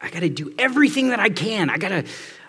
I 0.00 0.10
got 0.10 0.20
to 0.20 0.28
do 0.28 0.54
everything 0.58 1.08
that 1.08 1.20
I 1.20 1.28
can. 1.28 1.70
I 1.70 1.78
got 1.78 1.88
to 1.88 2.04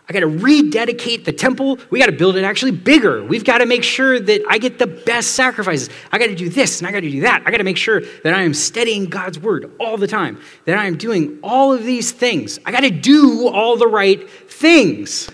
I 0.09 0.11
got 0.11 0.21
to 0.21 0.27
rededicate 0.27 1.25
the 1.25 1.31
temple. 1.31 1.77
We 1.91 1.99
got 1.99 2.07
to 2.07 2.11
build 2.11 2.35
it 2.35 2.43
actually 2.43 2.71
bigger. 2.71 3.23
We've 3.23 3.43
got 3.43 3.59
to 3.59 3.67
make 3.67 3.83
sure 3.83 4.19
that 4.19 4.41
I 4.49 4.57
get 4.57 4.79
the 4.79 4.87
best 4.87 5.33
sacrifices. 5.33 5.91
I 6.11 6.17
got 6.17 6.27
to 6.27 6.35
do 6.35 6.49
this 6.49 6.79
and 6.79 6.87
I 6.87 6.91
got 6.91 7.01
to 7.01 7.11
do 7.11 7.21
that. 7.21 7.43
I 7.45 7.51
got 7.51 7.57
to 7.57 7.63
make 7.63 7.77
sure 7.77 8.01
that 8.01 8.33
I 8.33 8.41
am 8.41 8.55
studying 8.55 9.05
God's 9.05 9.37
word 9.37 9.71
all 9.79 9.97
the 9.97 10.07
time, 10.07 10.41
that 10.65 10.79
I 10.79 10.87
am 10.87 10.97
doing 10.97 11.39
all 11.43 11.71
of 11.73 11.83
these 11.83 12.11
things. 12.11 12.57
I 12.65 12.71
got 12.71 12.79
to 12.79 12.89
do 12.89 13.49
all 13.49 13.77
the 13.77 13.87
right 13.87 14.27
things. 14.27 15.29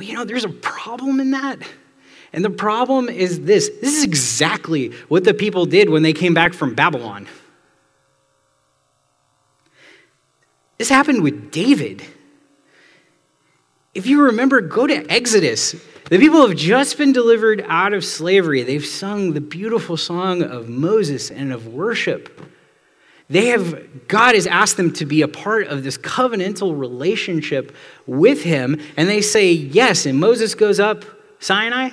But 0.00 0.06
you 0.06 0.14
know, 0.14 0.24
there's 0.24 0.46
a 0.46 0.48
problem 0.48 1.20
in 1.20 1.32
that. 1.32 1.58
And 2.32 2.42
the 2.42 2.48
problem 2.48 3.10
is 3.10 3.42
this 3.42 3.68
this 3.82 3.98
is 3.98 4.02
exactly 4.02 4.92
what 5.08 5.24
the 5.24 5.34
people 5.34 5.66
did 5.66 5.90
when 5.90 6.02
they 6.02 6.14
came 6.14 6.32
back 6.32 6.54
from 6.54 6.74
Babylon. 6.74 7.28
This 10.78 10.88
happened 10.88 11.22
with 11.22 11.50
David. 11.50 12.02
If 13.92 14.06
you 14.06 14.22
remember, 14.22 14.62
go 14.62 14.86
to 14.86 15.06
Exodus. 15.12 15.72
The 16.08 16.16
people 16.16 16.48
have 16.48 16.56
just 16.56 16.96
been 16.96 17.12
delivered 17.12 17.62
out 17.68 17.92
of 17.92 18.02
slavery. 18.02 18.62
They've 18.62 18.86
sung 18.86 19.34
the 19.34 19.42
beautiful 19.42 19.98
song 19.98 20.42
of 20.42 20.66
Moses 20.66 21.30
and 21.30 21.52
of 21.52 21.66
worship. 21.66 22.40
They 23.30 23.46
have, 23.46 24.08
God 24.08 24.34
has 24.34 24.48
asked 24.48 24.76
them 24.76 24.92
to 24.94 25.06
be 25.06 25.22
a 25.22 25.28
part 25.28 25.68
of 25.68 25.84
this 25.84 25.96
covenantal 25.96 26.76
relationship 26.76 27.74
with 28.04 28.42
Him, 28.42 28.80
and 28.96 29.08
they 29.08 29.22
say 29.22 29.52
yes. 29.52 30.04
And 30.04 30.18
Moses 30.18 30.56
goes 30.56 30.80
up 30.80 31.04
Sinai, 31.38 31.90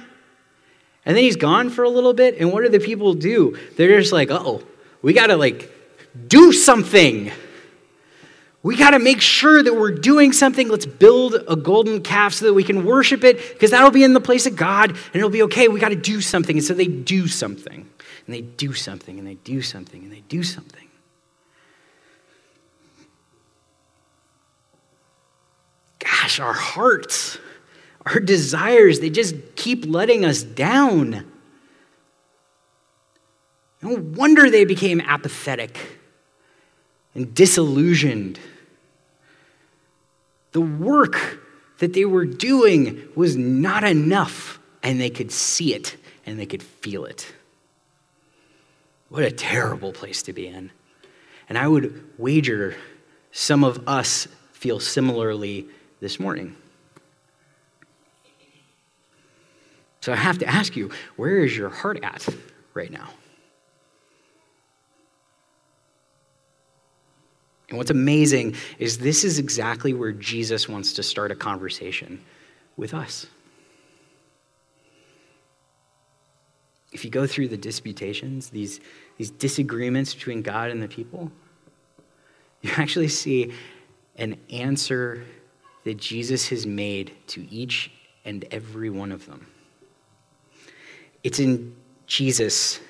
And 1.06 1.16
then 1.16 1.24
he's 1.24 1.38
gone 1.38 1.70
for 1.70 1.84
a 1.84 1.90
little 1.90 2.14
bit. 2.14 2.38
And 2.40 2.52
what 2.52 2.64
do 2.64 2.70
the 2.70 2.80
people 2.80 3.14
do? 3.14 3.58
They're 3.78 4.00
just 4.00 4.12
like, 4.12 4.30
oh, 4.30 4.64
we 5.02 5.14
got 5.14 5.28
to 5.28 5.38
like 5.38 5.72
do 6.28 6.52
something. 6.52 7.32
We 8.64 8.76
got 8.76 8.90
to 8.90 9.00
make 9.00 9.22
sure 9.22 9.62
that 9.64 9.74
we're 9.74 9.92
doing 9.92 10.34
something. 10.34 10.68
Let's 10.68 10.88
build 10.88 11.36
a 11.48 11.56
golden 11.56 12.02
calf 12.02 12.34
so 12.34 12.48
that 12.48 12.54
we 12.54 12.64
can 12.64 12.84
worship 12.84 13.24
it 13.24 13.54
because 13.54 13.72
that'll 13.72 13.92
be 13.92 14.04
in 14.04 14.14
the 14.14 14.20
place 14.20 14.46
of 14.48 14.56
God 14.56 14.90
and 14.90 15.16
it'll 15.16 15.30
be 15.30 15.44
okay. 15.44 15.68
We 15.68 15.80
got 15.80 15.90
to 15.90 15.96
do 15.96 16.20
something. 16.20 16.58
And 16.58 16.66
so 16.66 16.74
they 16.74 16.88
do 16.88 17.28
something 17.28 17.88
and 18.26 18.36
they 18.36 18.42
do 18.42 18.74
something 18.74 19.20
and 19.20 19.28
they 19.28 19.36
do 19.36 19.62
something 19.62 20.04
and 20.04 20.12
they 20.12 20.24
do 20.28 20.44
something. 20.44 20.87
Gosh, 26.22 26.40
our 26.40 26.54
hearts, 26.54 27.38
our 28.06 28.20
desires, 28.20 29.00
they 29.00 29.10
just 29.10 29.36
keep 29.56 29.86
letting 29.86 30.26
us 30.26 30.42
down. 30.42 31.32
No 33.84 33.96
wonder 33.96 34.50
they 34.50 34.66
became 34.66 35.00
apathetic 35.02 35.78
and 37.14 37.36
disillusioned. 37.36 38.40
The 40.54 40.62
work 40.62 41.40
that 41.78 41.94
they 41.94 42.06
were 42.06 42.26
doing 42.26 43.08
was 43.16 43.36
not 43.36 43.84
enough, 43.84 44.60
and 44.82 45.00
they 45.00 45.12
could 45.12 45.32
see 45.32 45.76
it 45.76 45.98
and 46.26 46.40
they 46.40 46.48
could 46.48 46.64
feel 46.64 47.06
it. 47.06 47.32
What 49.10 49.24
a 49.24 49.32
terrible 49.32 49.94
place 49.94 50.24
to 50.24 50.34
be 50.34 50.48
in. 50.48 50.72
And 51.48 51.60
I 51.60 51.68
would 51.68 52.04
wager 52.18 52.76
some 53.32 53.64
of 53.64 53.88
us 53.88 54.28
feel 54.52 54.80
similarly 54.80 55.68
this 56.00 56.20
morning. 56.20 56.56
So 60.02 60.14
I 60.14 60.16
have 60.16 60.38
to 60.40 60.48
ask 60.48 60.76
you, 60.76 60.92
where 61.16 61.40
is 61.40 61.58
your 61.58 61.70
heart 61.70 62.00
at 62.04 62.28
right 62.74 62.92
now? 62.92 63.10
And 67.70 67.78
what's 67.78 67.92
amazing 67.92 68.56
is 68.80 69.00
this 69.00 69.24
is 69.26 69.40
exactly 69.40 69.94
where 69.94 70.14
Jesus 70.14 70.70
wants 70.70 70.94
to 70.94 71.04
start 71.04 71.32
a 71.32 71.36
conversation 71.36 72.24
with 72.78 72.94
us. 72.94 73.28
If 76.94 77.04
you 77.04 77.12
go 77.12 77.28
through 77.28 77.50
the 77.50 77.58
disputations, 77.58 78.50
these, 78.50 78.80
these 79.18 79.30
disagreements 79.30 80.14
between 80.14 80.42
God 80.42 80.72
and 80.72 80.82
the 80.82 80.88
people, 80.88 81.32
you 82.62 82.72
actually 82.78 83.10
see 83.10 83.52
an 84.16 84.38
answer 84.50 85.26
that 85.88 85.96
Jesus 85.96 86.50
has 86.50 86.66
made 86.66 87.14
to 87.28 87.50
each 87.50 87.90
and 88.26 88.44
every 88.52 88.90
one 88.90 89.14
of 89.14 89.26
them. 89.26 89.48
It's 91.24 91.40
in 91.40 91.78
Jesus 92.08 92.82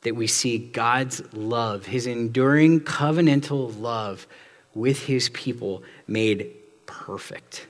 that 0.00 0.16
we 0.16 0.26
see 0.26 0.58
God's 0.58 1.22
love, 1.32 1.86
his 1.86 2.08
enduring 2.08 2.80
covenantal 2.80 3.80
love 3.80 4.26
with 4.74 5.04
his 5.04 5.28
people 5.28 5.84
made 6.08 6.50
perfect. 6.86 7.68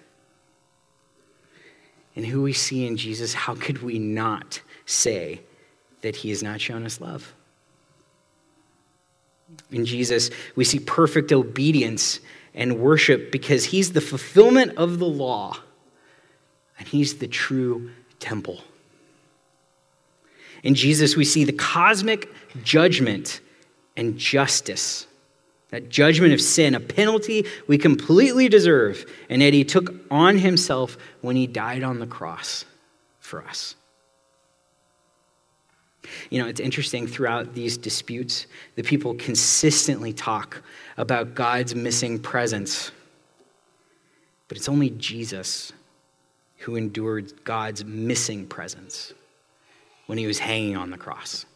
And 2.17 2.25
who 2.25 2.41
we 2.41 2.55
see 2.55 2.87
in 2.87 2.97
Jesus, 2.97 3.35
how 3.35 3.55
could 3.55 3.83
we 3.83 3.99
not 3.99 4.63
say 4.87 5.43
that 6.01 6.17
he 6.17 6.31
has 6.31 6.43
not 6.43 6.63
shown 6.63 6.87
us 6.87 6.99
love? 6.99 7.35
In 9.71 9.85
Jesus, 9.85 10.31
we 10.57 10.65
see 10.65 10.79
perfect 10.79 11.31
obedience 11.31 12.21
and 12.55 12.79
worship 12.79 13.33
because 13.33 13.67
he's 13.67 13.93
the 13.93 14.01
fulfillment 14.01 14.77
of 14.77 14.99
the 14.99 15.07
law 15.07 15.57
and 16.79 16.88
he's 16.88 17.19
the 17.19 17.29
true 17.29 17.91
temple. 18.19 18.61
In 20.62 20.75
Jesus, 20.75 21.17
we 21.17 21.25
see 21.25 21.45
the 21.45 21.53
cosmic 21.53 22.29
judgment 22.62 23.41
and 23.97 24.17
justice. 24.17 25.07
That 25.71 25.88
judgment 25.88 26.33
of 26.33 26.41
sin, 26.41 26.75
a 26.75 26.81
penalty 26.81 27.47
we 27.67 27.79
completely 27.79 28.49
deserve, 28.49 29.07
and 29.29 29.41
that 29.43 29.55
he 29.55 29.65
took 29.65 29.95
on 30.11 30.38
himself 30.38 30.99
when 31.21 31.35
he 31.35 31.47
died 31.47 31.83
on 31.83 31.99
the 31.99 32.07
cross 32.07 32.65
for 33.21 33.43
us. 33.45 33.75
You 36.31 36.43
know, 36.43 36.49
it's 36.49 36.61
interesting 36.61 37.07
throughout 37.07 37.55
these 37.55 37.77
disputes, 37.77 38.47
the 38.75 38.83
people 38.83 39.15
consistently 39.15 40.12
talk 40.12 40.62
about 40.97 41.35
God's 41.35 41.75
missing 41.75 42.19
presence. 42.19 42.91
But 44.49 44.57
it's 44.59 44.69
only 44.69 44.91
Jesus 44.91 45.73
who 46.59 46.77
endured 46.77 47.45
God's 47.45 47.85
missing 47.85 48.47
presence 48.47 49.12
when 50.07 50.19
he 50.19 50.27
was 50.27 50.38
hanging 50.38 50.77
on 50.77 50.91
the 50.91 50.99
cross. 50.99 51.47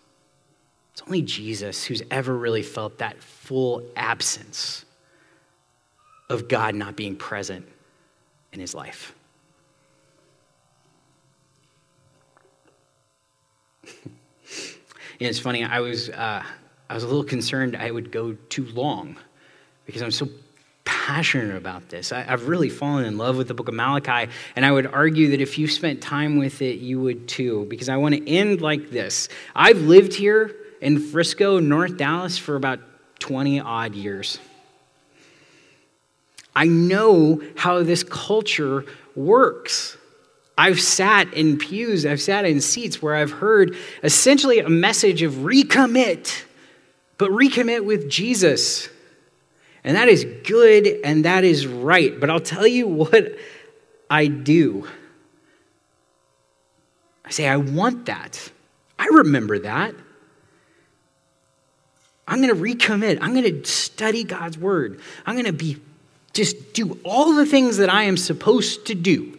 It's 0.92 1.02
only 1.02 1.22
Jesus 1.22 1.84
who's 1.84 2.02
ever 2.10 2.34
really 2.36 2.62
felt 2.62 2.98
that 2.98 3.22
full 3.22 3.82
absence 3.96 4.84
of 6.30 6.48
God 6.48 6.74
not 6.74 6.96
being 6.96 7.16
present 7.16 7.66
in 8.52 8.60
his 8.60 8.74
life. 8.74 9.14
And 15.20 15.28
it's 15.28 15.38
funny, 15.38 15.64
I 15.64 15.80
was, 15.80 16.10
uh, 16.10 16.42
I 16.88 16.94
was 16.94 17.02
a 17.02 17.06
little 17.06 17.24
concerned 17.24 17.76
I 17.76 17.90
would 17.90 18.12
go 18.12 18.36
too 18.48 18.66
long 18.66 19.16
because 19.86 20.02
I'm 20.02 20.10
so 20.10 20.28
passionate 20.84 21.56
about 21.56 21.88
this. 21.88 22.12
I, 22.12 22.22
have 22.22 22.48
really 22.48 22.68
fallen 22.68 23.04
in 23.04 23.18
love 23.18 23.36
with 23.36 23.48
the 23.48 23.54
book 23.54 23.68
of 23.68 23.74
Malachi, 23.74 24.30
and 24.54 24.64
I 24.64 24.72
would 24.72 24.86
argue 24.86 25.30
that 25.30 25.40
if 25.40 25.58
you 25.58 25.68
spent 25.68 26.00
time 26.00 26.38
with 26.38 26.62
it, 26.62 26.78
you 26.78 27.00
would 27.00 27.28
too, 27.28 27.66
because 27.68 27.88
I 27.88 27.96
want 27.96 28.14
to 28.14 28.28
end 28.28 28.60
like 28.60 28.90
this. 28.90 29.28
I've 29.54 29.78
lived 29.78 30.14
here 30.14 30.54
in 30.80 30.98
Frisco, 30.98 31.58
North 31.58 31.96
Dallas, 31.96 32.38
for 32.38 32.56
about 32.56 32.80
20 33.18 33.60
odd 33.60 33.94
years. 33.94 34.38
I 36.54 36.66
know 36.66 37.42
how 37.56 37.82
this 37.82 38.02
culture 38.02 38.84
works. 39.14 39.96
I've 40.58 40.80
sat 40.80 41.32
in 41.34 41.58
pews, 41.58 42.06
I've 42.06 42.20
sat 42.20 42.44
in 42.44 42.60
seats 42.60 43.02
where 43.02 43.14
I've 43.14 43.32
heard 43.32 43.76
essentially 44.02 44.60
a 44.60 44.70
message 44.70 45.22
of 45.22 45.34
recommit, 45.34 46.44
but 47.18 47.30
recommit 47.30 47.84
with 47.84 48.08
Jesus. 48.08 48.88
And 49.84 49.96
that 49.96 50.08
is 50.08 50.24
good 50.44 50.86
and 51.04 51.24
that 51.24 51.44
is 51.44 51.66
right. 51.66 52.18
But 52.18 52.30
I'll 52.30 52.40
tell 52.40 52.66
you 52.66 52.86
what 52.88 53.36
I 54.08 54.26
do. 54.26 54.88
I 57.24 57.30
say, 57.30 57.48
I 57.48 57.56
want 57.56 58.06
that. 58.06 58.50
I 58.98 59.06
remember 59.06 59.58
that. 59.58 59.94
I'm 62.28 62.40
going 62.40 62.54
to 62.54 62.60
recommit. 62.60 63.18
I'm 63.20 63.34
going 63.34 63.62
to 63.62 63.64
study 63.70 64.24
God's 64.24 64.58
word. 64.58 65.00
I'm 65.26 65.34
going 65.34 65.46
to 65.46 65.52
be 65.52 65.80
just 66.32 66.74
do 66.74 66.98
all 67.04 67.34
the 67.34 67.46
things 67.46 67.78
that 67.78 67.88
I 67.88 68.02
am 68.04 68.16
supposed 68.16 68.86
to 68.86 68.94
do. 68.94 69.35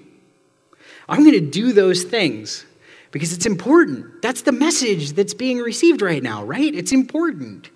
I'm 1.09 1.19
going 1.19 1.33
to 1.33 1.41
do 1.41 1.73
those 1.73 2.03
things 2.03 2.65
because 3.11 3.33
it's 3.33 3.45
important. 3.45 4.21
That's 4.21 4.41
the 4.41 4.51
message 4.51 5.13
that's 5.13 5.33
being 5.33 5.59
received 5.59 6.01
right 6.01 6.21
now, 6.21 6.43
right? 6.43 6.73
It's 6.73 6.91
important. 6.91 7.69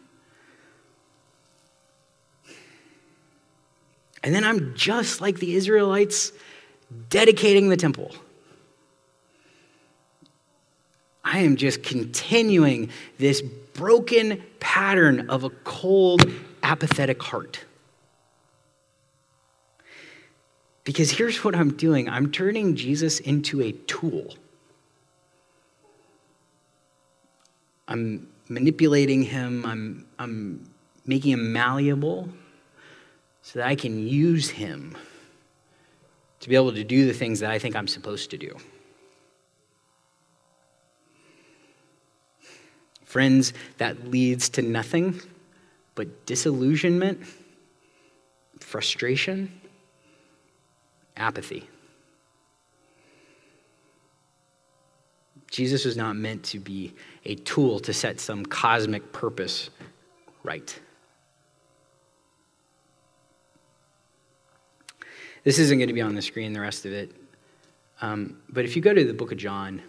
And 4.24 4.36
then 4.36 4.44
I'm 4.44 4.76
just 4.76 5.22
like 5.22 5.40
the 5.40 5.56
Israelites 5.56 6.32
dedicating 7.10 7.70
the 7.70 7.78
temple. 7.78 8.14
I 11.24 11.40
am 11.40 11.56
just 11.56 11.84
continuing 11.84 12.90
this 13.18 13.42
broken 13.42 14.44
pattern 14.60 15.30
of 15.30 15.44
a 15.44 15.50
cold, 15.50 16.30
apathetic 16.62 17.22
heart. 17.22 17.60
Because 20.84 21.12
here's 21.12 21.44
what 21.44 21.56
I'm 21.56 21.74
doing 21.74 22.10
I'm 22.10 22.32
turning 22.32 22.76
Jesus 22.76 23.20
into 23.20 23.62
a 23.62 23.72
tool. 23.72 24.36
I'm 27.88 28.28
manipulating 28.48 29.24
him, 29.24 29.66
I'm, 29.66 30.06
I'm 30.18 30.70
making 31.06 31.32
him 31.32 31.54
malleable 31.54 32.30
so 33.42 33.60
that 33.60 33.68
I 33.68 33.76
can 33.76 34.08
use 34.08 34.50
him 34.50 34.96
to 36.40 36.50
be 36.50 36.56
able 36.56 36.74
to 36.74 36.84
do 36.84 37.06
the 37.06 37.14
things 37.14 37.40
that 37.42 37.52
I 37.52 37.60
think 37.60 37.76
I'm 37.76 37.88
supposed 37.88 38.32
to 38.32 38.38
do. 38.38 38.56
Friends, 43.06 43.54
that 43.78 44.08
leads 44.08 44.48
to 44.50 44.62
nothing 44.62 45.20
but 45.96 46.26
disillusionment, 46.26 47.22
frustration, 48.60 49.61
apathy. 51.18 51.68
Jesus 55.50 55.84
was 55.84 55.98
not 55.98 56.16
meant 56.16 56.44
to 56.44 56.60
be 56.60 56.94
a 57.26 57.36
tool 57.36 57.80
to 57.82 57.94
set 57.94 58.20
some 58.20 58.46
cosmic 58.46 59.12
purpose 59.12 59.70
right. 60.44 60.80
This 65.44 65.60
isn't 65.60 65.78
going 65.78 65.88
to 65.88 65.94
be 65.94 66.02
on 66.02 66.16
the 66.16 66.22
screen, 66.22 66.54
the 66.54 66.62
rest 66.62 66.86
of 66.86 66.94
it. 66.94 67.12
Um, 68.02 68.38
but 68.50 68.64
if 68.64 68.76
you 68.76 68.82
go 68.82 68.94
to 68.94 69.04
the 69.04 69.14
book 69.14 69.32
of 69.32 69.38
John, 69.38 69.82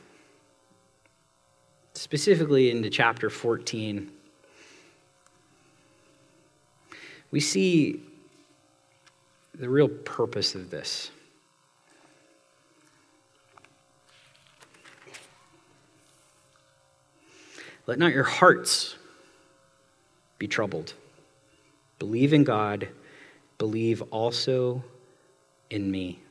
specifically 1.94 2.70
into 2.70 2.90
chapter 2.90 3.30
14, 3.30 4.10
we 7.30 7.40
see 7.40 8.02
the 9.62 9.68
real 9.68 9.86
purpose 9.86 10.56
of 10.56 10.70
this. 10.70 11.12
Let 17.86 18.00
not 18.00 18.12
your 18.12 18.24
hearts 18.24 18.96
be 20.40 20.48
troubled. 20.48 20.94
Believe 22.00 22.32
in 22.32 22.42
God, 22.42 22.88
believe 23.56 24.02
also 24.10 24.82
in 25.70 25.88
me. 25.88 26.21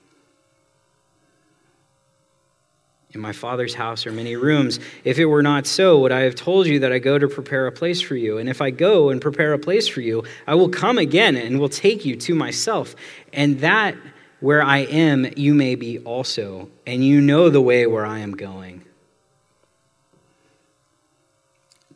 In 3.14 3.20
my 3.20 3.34
Father's 3.34 3.74
house 3.74 4.06
are 4.08 4.12
many 4.12 4.38
rooms. 4.38 4.80
If 5.04 5.20
it 5.20 5.26
were 5.26 5.44
not 5.44 5.68
so, 5.68 6.00
would 6.00 6.14
I 6.14 6.22
have 6.22 6.36
told 6.36 6.68
you 6.68 6.80
that 6.80 6.94
I 6.94 7.00
go 7.00 7.20
to 7.20 7.28
prepare 7.28 7.68
a 7.68 7.72
place 7.72 8.00
for 8.00 8.16
you? 8.16 8.38
And 8.38 8.48
if 8.48 8.62
I 8.62 8.70
go 8.70 9.10
and 9.10 9.22
prepare 9.22 9.52
a 9.54 9.60
place 9.60 9.88
for 9.88 10.00
you, 10.00 10.24
I 10.48 10.56
will 10.56 10.70
come 10.70 10.98
again 10.98 11.36
and 11.36 11.60
will 11.60 11.70
take 11.70 12.06
you 12.06 12.16
to 12.16 12.36
myself, 12.36 12.96
and 13.34 13.60
that 13.60 13.96
where 14.40 14.64
I 14.64 14.80
am, 14.80 15.28
you 15.36 15.54
may 15.54 15.76
be 15.76 16.00
also, 16.00 16.70
and 16.88 17.06
you 17.06 17.22
know 17.22 17.50
the 17.50 17.62
way 17.62 17.86
where 17.86 18.06
I 18.06 18.20
am 18.20 18.32
going. 18.32 18.84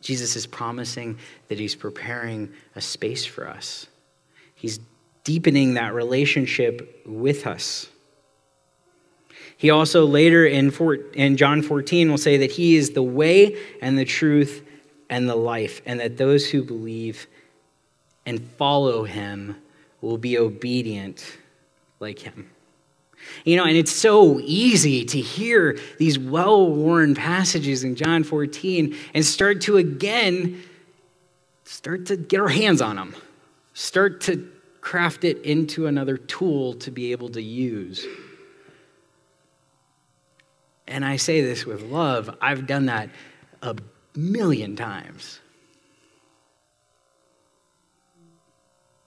Jesus 0.01 0.35
is 0.35 0.45
promising 0.45 1.17
that 1.47 1.57
he's 1.57 1.73
preparing 1.73 2.53
a 2.75 2.81
space 2.81 3.25
for 3.25 3.49
us. 3.49 3.87
He's 4.53 4.79
deepening 5.23 5.73
that 5.73 5.95
relationship 5.95 7.01
with 7.07 7.47
us. 7.47 7.87
He 9.57 9.69
also 9.69 10.05
later 10.05 10.45
in, 10.45 10.71
four, 10.71 10.95
in 10.95 11.37
John 11.37 11.61
14 11.61 12.09
will 12.09 12.17
say 12.17 12.37
that 12.37 12.51
he 12.51 12.75
is 12.75 12.91
the 12.91 13.03
way 13.03 13.57
and 13.81 13.97
the 13.97 14.05
truth 14.05 14.63
and 15.09 15.29
the 15.29 15.35
life, 15.35 15.81
and 15.85 15.99
that 15.99 16.17
those 16.17 16.49
who 16.49 16.63
believe 16.63 17.27
and 18.25 18.41
follow 18.41 19.03
him 19.03 19.55
will 20.01 20.17
be 20.17 20.37
obedient 20.37 21.37
like 21.99 22.19
him. 22.19 22.49
You 23.43 23.57
know, 23.57 23.65
and 23.65 23.75
it's 23.75 23.91
so 23.91 24.39
easy 24.41 25.05
to 25.05 25.19
hear 25.19 25.79
these 25.97 26.19
well 26.19 26.67
worn 26.67 27.15
passages 27.15 27.83
in 27.83 27.95
John 27.95 28.23
14 28.23 28.95
and 29.13 29.25
start 29.25 29.61
to 29.61 29.77
again 29.77 30.63
start 31.63 32.05
to 32.07 32.15
get 32.15 32.39
our 32.39 32.47
hands 32.47 32.81
on 32.81 32.95
them, 32.95 33.15
start 33.73 34.21
to 34.21 34.51
craft 34.81 35.23
it 35.23 35.41
into 35.41 35.87
another 35.87 36.17
tool 36.17 36.73
to 36.75 36.91
be 36.91 37.11
able 37.11 37.29
to 37.29 37.41
use. 37.41 38.05
And 40.87 41.03
I 41.03 41.17
say 41.17 41.41
this 41.41 41.65
with 41.65 41.81
love, 41.81 42.35
I've 42.41 42.67
done 42.67 42.85
that 42.87 43.09
a 43.61 43.75
million 44.15 44.75
times. 44.75 45.39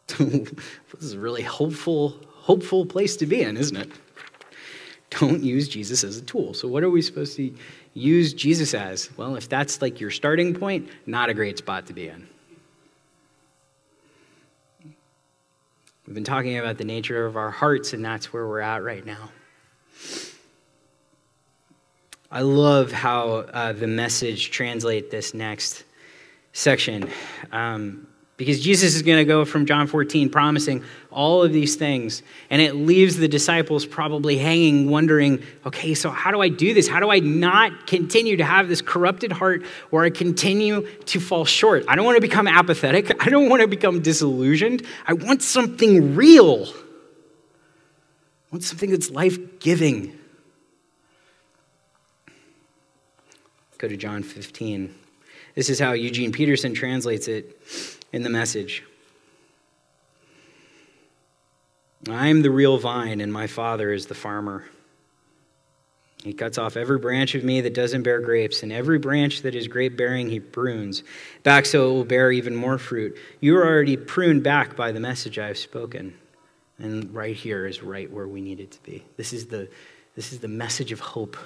this 0.18 0.50
is 1.00 1.12
a 1.12 1.18
really 1.18 1.42
hopeful, 1.42 2.16
hopeful 2.34 2.86
place 2.86 3.16
to 3.16 3.26
be 3.26 3.42
in, 3.42 3.56
isn't 3.56 3.76
it? 3.76 3.90
Don't 5.10 5.42
use 5.42 5.68
Jesus 5.68 6.04
as 6.04 6.18
a 6.18 6.22
tool. 6.22 6.54
So, 6.54 6.68
what 6.68 6.82
are 6.82 6.90
we 6.90 7.00
supposed 7.02 7.36
to 7.36 7.54
use 7.94 8.34
Jesus 8.34 8.74
as? 8.74 9.10
Well, 9.16 9.36
if 9.36 9.48
that's 9.48 9.80
like 9.80 10.00
your 10.00 10.10
starting 10.10 10.54
point, 10.54 10.88
not 11.06 11.30
a 11.30 11.34
great 11.34 11.58
spot 11.58 11.86
to 11.86 11.92
be 11.92 12.08
in. 12.08 12.26
We've 16.06 16.14
been 16.14 16.24
talking 16.24 16.58
about 16.58 16.78
the 16.78 16.84
nature 16.84 17.26
of 17.26 17.36
our 17.36 17.50
hearts, 17.50 17.92
and 17.92 18.04
that's 18.04 18.32
where 18.32 18.46
we're 18.46 18.60
at 18.60 18.82
right 18.82 19.04
now. 19.04 19.30
I 22.30 22.42
love 22.42 22.92
how 22.92 23.28
uh, 23.38 23.72
the 23.72 23.86
message 23.86 24.50
translate 24.50 25.10
this 25.10 25.32
next 25.32 25.84
section. 26.52 27.10
Um, 27.52 28.06
because 28.36 28.62
Jesus 28.62 28.94
is 28.94 29.02
going 29.02 29.18
to 29.18 29.24
go 29.24 29.46
from 29.46 29.64
John 29.64 29.86
14 29.86 30.28
promising 30.28 30.84
all 31.10 31.42
of 31.42 31.52
these 31.52 31.74
things, 31.74 32.22
and 32.50 32.60
it 32.60 32.74
leaves 32.74 33.16
the 33.16 33.28
disciples 33.28 33.86
probably 33.86 34.36
hanging, 34.36 34.90
wondering, 34.90 35.42
okay, 35.64 35.94
so 35.94 36.10
how 36.10 36.30
do 36.30 36.40
I 36.40 36.50
do 36.50 36.74
this? 36.74 36.86
How 36.86 37.00
do 37.00 37.10
I 37.10 37.18
not 37.18 37.86
continue 37.86 38.36
to 38.36 38.44
have 38.44 38.68
this 38.68 38.82
corrupted 38.82 39.32
heart 39.32 39.64
where 39.88 40.04
I 40.04 40.10
continue 40.10 40.86
to 41.06 41.20
fall 41.20 41.46
short? 41.46 41.84
I 41.88 41.96
don't 41.96 42.04
want 42.04 42.16
to 42.16 42.20
become 42.20 42.46
apathetic. 42.46 43.10
I 43.26 43.30
don't 43.30 43.48
want 43.48 43.62
to 43.62 43.68
become 43.68 44.02
disillusioned. 44.02 44.86
I 45.06 45.14
want 45.14 45.42
something 45.42 46.14
real. 46.14 46.66
I 46.66 48.52
want 48.52 48.64
something 48.64 48.90
that's 48.90 49.10
life 49.10 49.58
giving. 49.60 50.17
Go 53.78 53.86
to 53.86 53.96
John 53.96 54.24
15. 54.24 54.92
This 55.54 55.70
is 55.70 55.78
how 55.78 55.92
Eugene 55.92 56.32
Peterson 56.32 56.74
translates 56.74 57.28
it 57.28 57.60
in 58.12 58.22
the 58.24 58.30
message. 58.30 58.82
I 62.08 62.26
am 62.28 62.42
the 62.42 62.50
real 62.50 62.78
vine, 62.78 63.20
and 63.20 63.32
my 63.32 63.46
Father 63.46 63.92
is 63.92 64.06
the 64.06 64.14
farmer. 64.14 64.64
He 66.24 66.32
cuts 66.32 66.58
off 66.58 66.76
every 66.76 66.98
branch 66.98 67.36
of 67.36 67.44
me 67.44 67.60
that 67.60 67.74
doesn't 67.74 68.02
bear 68.02 68.20
grapes, 68.20 68.64
and 68.64 68.72
every 68.72 68.98
branch 68.98 69.42
that 69.42 69.54
is 69.54 69.68
grape 69.68 69.96
bearing, 69.96 70.28
he 70.28 70.40
prunes 70.40 71.04
back 71.44 71.64
so 71.64 71.88
it 71.88 71.92
will 71.92 72.04
bear 72.04 72.32
even 72.32 72.56
more 72.56 72.78
fruit. 72.78 73.16
You 73.40 73.56
are 73.58 73.66
already 73.66 73.96
pruned 73.96 74.42
back 74.42 74.74
by 74.74 74.90
the 74.90 75.00
message 75.00 75.38
I 75.38 75.46
have 75.46 75.58
spoken. 75.58 76.14
And 76.78 77.14
right 77.14 77.36
here 77.36 77.66
is 77.66 77.82
right 77.82 78.10
where 78.10 78.26
we 78.26 78.40
need 78.40 78.58
it 78.58 78.72
to 78.72 78.82
be. 78.82 79.04
This 79.16 79.32
is 79.32 79.46
the, 79.46 79.68
this 80.16 80.32
is 80.32 80.40
the 80.40 80.48
message 80.48 80.90
of 80.90 80.98
hope. 80.98 81.36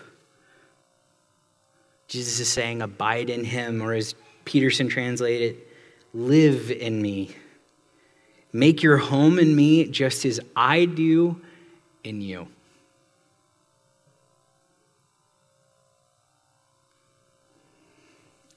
Jesus 2.13 2.41
is 2.41 2.49
saying, 2.49 2.83
Abide 2.83 3.31
in 3.31 3.43
him, 3.43 3.81
or 3.81 3.95
as 3.95 4.15
Peterson 4.45 4.89
translated 4.89 5.57
Live 6.13 6.71
in 6.71 7.01
me. 7.01 7.35
Make 8.53 8.83
your 8.83 8.99
home 8.99 9.39
in 9.39 9.57
me 9.57 9.87
just 9.87 10.27
as 10.27 10.39
I 10.55 10.85
do 10.85 11.41
in 12.05 12.21
you. 12.21 12.49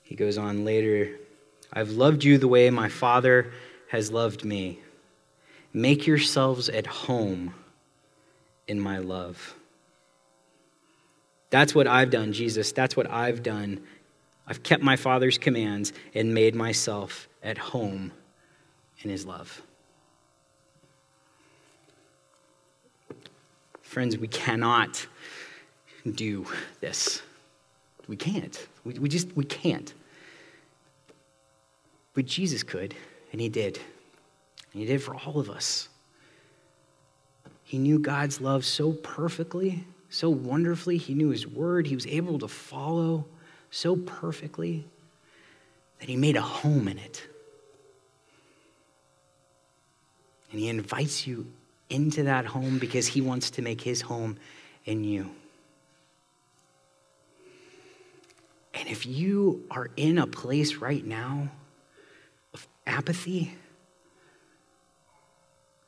He 0.03 0.15
goes 0.15 0.37
on 0.37 0.65
later 0.65 1.15
I've 1.71 1.91
loved 1.91 2.25
you 2.25 2.37
the 2.37 2.49
way 2.49 2.69
my 2.69 2.89
Father 2.89 3.53
has 3.87 4.11
loved 4.11 4.43
me. 4.43 4.81
Make 5.71 6.05
yourselves 6.05 6.67
at 6.67 6.87
home 6.87 7.53
in 8.67 8.81
my 8.81 8.97
love. 8.97 9.55
That's 11.49 11.73
what 11.73 11.87
I've 11.87 12.09
done, 12.09 12.33
Jesus. 12.33 12.71
That's 12.71 12.97
what 12.97 13.09
I've 13.09 13.43
done. 13.43 13.81
I've 14.47 14.63
kept 14.63 14.83
my 14.83 14.95
Father's 14.95 15.37
commands 15.37 15.93
and 16.13 16.33
made 16.33 16.55
myself 16.55 17.27
at 17.43 17.57
home 17.57 18.11
in 19.01 19.09
his 19.09 19.25
love. 19.25 19.61
Friends, 23.81 24.17
we 24.17 24.27
cannot 24.27 25.07
do 26.13 26.45
this. 26.81 27.21
We 28.07 28.17
can't. 28.17 28.67
We, 28.83 28.93
we 28.99 29.09
just, 29.09 29.35
we 29.35 29.45
can't. 29.45 29.93
But 32.13 32.25
Jesus 32.25 32.63
could, 32.63 32.93
and 33.31 33.41
he 33.41 33.49
did. 33.49 33.79
And 34.73 34.81
he 34.81 34.85
did 34.85 35.01
for 35.01 35.15
all 35.15 35.39
of 35.39 35.49
us. 35.49 35.89
He 37.63 37.77
knew 37.77 37.97
God's 37.97 38.41
love 38.41 38.63
so 38.63 38.91
perfectly, 38.91 39.85
so 40.15 40.29
wonderfully. 40.29 40.97
He 40.97 41.13
knew 41.13 41.29
his 41.29 41.45
word. 41.45 41.87
He 41.87 41.95
was 41.95 42.07
able 42.07 42.39
to 42.39 42.47
follow 42.47 43.25
so 43.69 43.97
perfectly 43.97 44.87
that 45.99 46.07
he 46.07 46.15
made 46.15 46.37
a 46.37 46.41
home 46.41 46.87
in 46.87 46.97
it. 46.97 47.21
And 50.51 50.59
he 50.59 50.69
invites 50.69 51.27
you 51.27 51.51
into 51.89 52.23
that 52.23 52.45
home 52.45 52.79
because 52.79 53.07
he 53.07 53.19
wants 53.19 53.51
to 53.51 53.61
make 53.61 53.81
his 53.81 54.01
home 54.01 54.37
in 54.85 55.03
you. 55.03 55.29
And 58.73 58.87
if 58.87 59.05
you 59.05 59.65
are 59.69 59.89
in 59.97 60.17
a 60.17 60.27
place 60.27 60.75
right 60.75 61.05
now 61.05 61.49
of 62.53 62.65
apathy, 62.87 63.53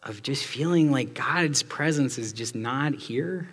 of 0.04 0.22
just 0.22 0.46
feeling 0.46 0.92
like 0.92 1.14
God's 1.14 1.64
presence 1.64 2.18
is 2.18 2.34
just 2.34 2.56
not 2.56 2.94
here, 2.94 3.48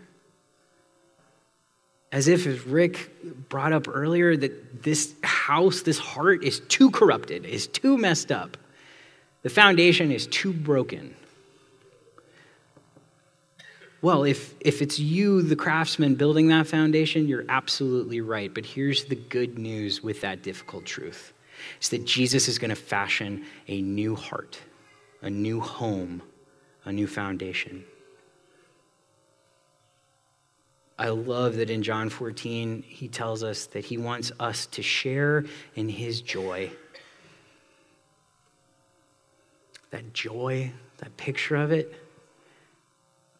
as 2.14 2.28
if, 2.28 2.46
as 2.46 2.64
Rick 2.64 3.48
brought 3.48 3.72
up 3.72 3.88
earlier, 3.88 4.36
that 4.36 4.84
this 4.84 5.16
house, 5.24 5.82
this 5.82 5.98
heart 5.98 6.44
is 6.44 6.60
too 6.60 6.92
corrupted, 6.92 7.44
is 7.44 7.66
too 7.66 7.98
messed 7.98 8.30
up. 8.30 8.56
The 9.42 9.50
foundation 9.50 10.12
is 10.12 10.28
too 10.28 10.52
broken. 10.52 11.16
Well, 14.00 14.22
if, 14.22 14.54
if 14.60 14.80
it's 14.80 15.00
you, 15.00 15.42
the 15.42 15.56
craftsman, 15.56 16.14
building 16.14 16.46
that 16.48 16.68
foundation, 16.68 17.26
you're 17.26 17.46
absolutely 17.48 18.20
right. 18.20 18.54
But 18.54 18.64
here's 18.64 19.06
the 19.06 19.16
good 19.16 19.58
news 19.58 20.00
with 20.00 20.20
that 20.20 20.40
difficult 20.40 20.84
truth 20.84 21.32
it's 21.78 21.88
that 21.88 22.04
Jesus 22.04 22.46
is 22.46 22.60
going 22.60 22.70
to 22.70 22.76
fashion 22.76 23.44
a 23.66 23.82
new 23.82 24.14
heart, 24.14 24.60
a 25.20 25.30
new 25.30 25.60
home, 25.60 26.22
a 26.84 26.92
new 26.92 27.08
foundation. 27.08 27.84
I 30.98 31.08
love 31.08 31.56
that 31.56 31.70
in 31.70 31.82
John 31.82 32.08
14, 32.08 32.82
he 32.86 33.08
tells 33.08 33.42
us 33.42 33.66
that 33.66 33.84
he 33.84 33.98
wants 33.98 34.30
us 34.38 34.66
to 34.66 34.82
share 34.82 35.44
in 35.74 35.88
his 35.88 36.20
joy. 36.20 36.70
That 39.90 40.12
joy, 40.12 40.72
that 40.98 41.16
picture 41.16 41.56
of 41.56 41.72
it, 41.72 41.92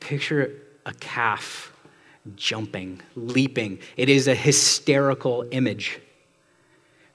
picture 0.01 0.53
a 0.85 0.93
calf 0.95 1.73
jumping, 2.37 3.01
leaping. 3.15 3.79
It 3.97 4.09
is 4.09 4.27
a 4.27 4.35
hysterical 4.35 5.47
image 5.51 6.01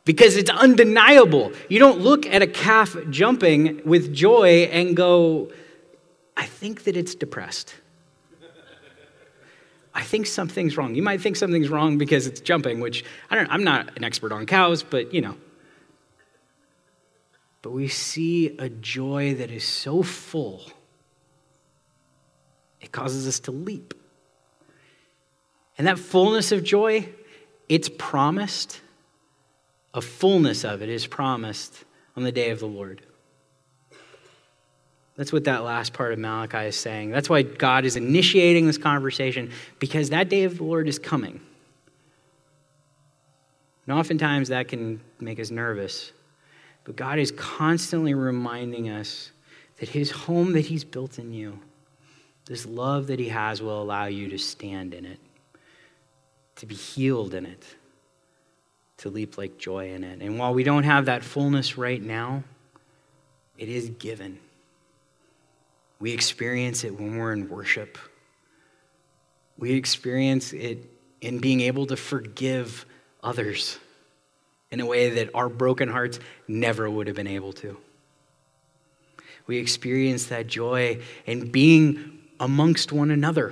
because 0.05 0.37
it's 0.37 0.49
undeniable. 0.49 1.51
You 1.67 1.79
don't 1.79 1.99
look 1.99 2.25
at 2.25 2.41
a 2.41 2.47
calf 2.47 2.95
jumping 3.09 3.81
with 3.85 4.13
joy 4.13 4.69
and 4.71 4.95
go, 4.95 5.51
I 6.37 6.45
think 6.45 6.85
that 6.85 6.95
it's 6.95 7.13
depressed. 7.13 7.75
I 9.93 10.03
think 10.03 10.27
something's 10.27 10.77
wrong. 10.77 10.95
You 10.95 11.01
might 11.01 11.21
think 11.21 11.35
something's 11.35 11.69
wrong 11.69 11.97
because 11.97 12.27
it's 12.27 12.41
jumping, 12.41 12.79
which 12.79 13.03
I 13.29 13.35
don't 13.35 13.49
I'm 13.49 13.63
not 13.63 13.97
an 13.97 14.03
expert 14.03 14.31
on 14.31 14.45
cows, 14.45 14.83
but 14.83 15.13
you 15.13 15.21
know. 15.21 15.35
But 17.61 17.71
we 17.71 17.87
see 17.87 18.57
a 18.57 18.69
joy 18.69 19.33
that 19.35 19.51
is 19.51 19.65
so 19.65 20.01
full, 20.01 20.63
it 22.79 22.91
causes 22.91 23.27
us 23.27 23.39
to 23.41 23.51
leap. 23.51 23.93
And 25.77 25.87
that 25.87 25.99
fullness 25.99 26.51
of 26.51 26.63
joy, 26.63 27.09
it's 27.67 27.89
promised. 27.89 28.81
A 29.93 30.01
fullness 30.01 30.63
of 30.63 30.81
it 30.81 30.89
is 30.89 31.07
promised 31.07 31.83
on 32.15 32.23
the 32.23 32.31
day 32.31 32.51
of 32.51 32.59
the 32.59 32.67
Lord. 32.67 33.01
That's 35.19 35.33
what 35.33 35.43
that 35.43 35.65
last 35.65 35.91
part 35.91 36.13
of 36.13 36.19
Malachi 36.19 36.67
is 36.67 36.77
saying. 36.77 37.09
That's 37.09 37.29
why 37.29 37.41
God 37.41 37.83
is 37.83 37.97
initiating 37.97 38.67
this 38.67 38.77
conversation, 38.77 39.51
because 39.77 40.11
that 40.11 40.29
day 40.29 40.45
of 40.45 40.59
the 40.59 40.63
Lord 40.63 40.87
is 40.87 40.97
coming. 40.97 41.41
And 43.85 43.99
oftentimes 43.99 44.47
that 44.47 44.69
can 44.69 45.01
make 45.19 45.37
us 45.37 45.51
nervous. 45.51 46.13
But 46.85 46.95
God 46.95 47.19
is 47.19 47.33
constantly 47.33 48.13
reminding 48.13 48.91
us 48.91 49.31
that 49.81 49.89
His 49.89 50.09
home 50.09 50.53
that 50.53 50.67
He's 50.67 50.85
built 50.85 51.19
in 51.19 51.33
you, 51.33 51.59
this 52.45 52.65
love 52.65 53.07
that 53.07 53.19
He 53.19 53.27
has, 53.27 53.61
will 53.61 53.81
allow 53.81 54.05
you 54.05 54.29
to 54.29 54.37
stand 54.37 54.93
in 54.93 55.03
it, 55.03 55.19
to 56.55 56.65
be 56.65 56.75
healed 56.75 57.33
in 57.33 57.45
it, 57.45 57.65
to 58.99 59.09
leap 59.09 59.37
like 59.37 59.57
joy 59.57 59.91
in 59.91 60.05
it. 60.05 60.21
And 60.21 60.39
while 60.39 60.53
we 60.53 60.63
don't 60.63 60.83
have 60.83 61.07
that 61.07 61.25
fullness 61.25 61.77
right 61.77 62.01
now, 62.01 62.45
it 63.57 63.67
is 63.67 63.89
given. 63.89 64.39
We 65.99 66.13
experience 66.13 66.83
it 66.83 66.97
when 66.97 67.17
we're 67.17 67.33
in 67.33 67.49
worship. 67.49 67.97
We 69.57 69.73
experience 69.73 70.53
it 70.53 70.89
in 71.21 71.39
being 71.39 71.61
able 71.61 71.85
to 71.87 71.97
forgive 71.97 72.85
others 73.21 73.77
in 74.71 74.79
a 74.79 74.85
way 74.85 75.09
that 75.09 75.29
our 75.33 75.49
broken 75.49 75.89
hearts 75.89 76.19
never 76.47 76.89
would 76.89 77.07
have 77.07 77.15
been 77.15 77.27
able 77.27 77.53
to. 77.53 77.77
We 79.47 79.57
experience 79.57 80.27
that 80.27 80.47
joy 80.47 81.01
in 81.25 81.51
being 81.51 82.19
amongst 82.39 82.91
one 82.91 83.11
another. 83.11 83.51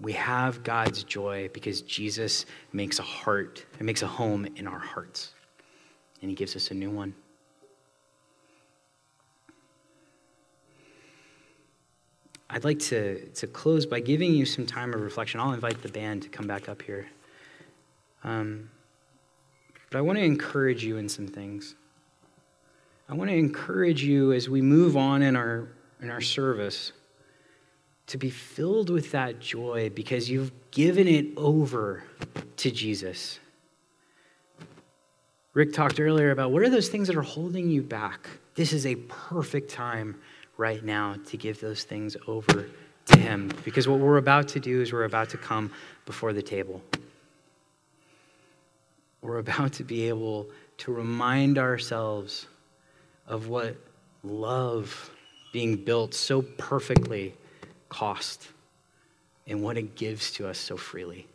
We 0.00 0.12
have 0.12 0.62
God's 0.62 1.04
joy 1.04 1.50
because 1.52 1.82
Jesus 1.82 2.46
makes 2.72 2.98
a 2.98 3.02
heart, 3.02 3.64
it 3.78 3.82
makes 3.82 4.02
a 4.02 4.06
home 4.06 4.46
in 4.56 4.66
our 4.66 4.78
hearts, 4.78 5.32
and 6.20 6.30
He 6.30 6.34
gives 6.34 6.56
us 6.56 6.70
a 6.70 6.74
new 6.74 6.90
one. 6.90 7.14
I'd 12.54 12.64
like 12.64 12.78
to, 12.80 13.26
to 13.28 13.46
close 13.46 13.86
by 13.86 14.00
giving 14.00 14.34
you 14.34 14.44
some 14.44 14.66
time 14.66 14.92
of 14.92 15.00
reflection. 15.00 15.40
I'll 15.40 15.54
invite 15.54 15.80
the 15.80 15.88
band 15.88 16.22
to 16.24 16.28
come 16.28 16.46
back 16.46 16.68
up 16.68 16.82
here. 16.82 17.06
Um, 18.24 18.68
but 19.90 19.96
I 19.96 20.00
want 20.02 20.18
to 20.18 20.24
encourage 20.24 20.84
you 20.84 20.98
in 20.98 21.08
some 21.08 21.26
things. 21.26 21.74
I 23.08 23.14
want 23.14 23.30
to 23.30 23.36
encourage 23.36 24.04
you 24.04 24.32
as 24.34 24.50
we 24.50 24.60
move 24.60 24.98
on 24.98 25.22
in 25.22 25.34
our, 25.34 25.68
in 26.02 26.10
our 26.10 26.20
service 26.20 26.92
to 28.08 28.18
be 28.18 28.28
filled 28.28 28.90
with 28.90 29.10
that 29.12 29.40
joy 29.40 29.90
because 29.94 30.28
you've 30.28 30.52
given 30.70 31.08
it 31.08 31.26
over 31.38 32.04
to 32.58 32.70
Jesus. 32.70 33.38
Rick 35.54 35.72
talked 35.72 35.98
earlier 35.98 36.32
about 36.32 36.52
what 36.52 36.60
are 36.60 36.68
those 36.68 36.90
things 36.90 37.06
that 37.08 37.16
are 37.16 37.22
holding 37.22 37.70
you 37.70 37.82
back? 37.82 38.28
This 38.56 38.74
is 38.74 38.84
a 38.84 38.96
perfect 38.96 39.70
time 39.70 40.20
right 40.56 40.84
now 40.84 41.16
to 41.26 41.36
give 41.36 41.60
those 41.60 41.84
things 41.84 42.16
over 42.26 42.66
to 43.06 43.18
Him. 43.18 43.50
Because 43.64 43.88
what 43.88 43.98
we're 43.98 44.18
about 44.18 44.48
to 44.48 44.60
do 44.60 44.80
is 44.80 44.92
we're 44.92 45.04
about 45.04 45.30
to 45.30 45.38
come 45.38 45.70
before 46.06 46.32
the 46.32 46.42
table. 46.42 46.82
We're 49.20 49.38
about 49.38 49.74
to 49.74 49.84
be 49.84 50.08
able 50.08 50.48
to 50.78 50.92
remind 50.92 51.58
ourselves 51.58 52.46
of 53.26 53.48
what 53.48 53.76
love 54.24 55.10
being 55.52 55.76
built 55.76 56.14
so 56.14 56.42
perfectly 56.42 57.34
cost 57.88 58.48
and 59.46 59.62
what 59.62 59.76
it 59.76 59.94
gives 59.94 60.32
to 60.32 60.48
us 60.48 60.58
so 60.58 60.76
freely. 60.76 61.26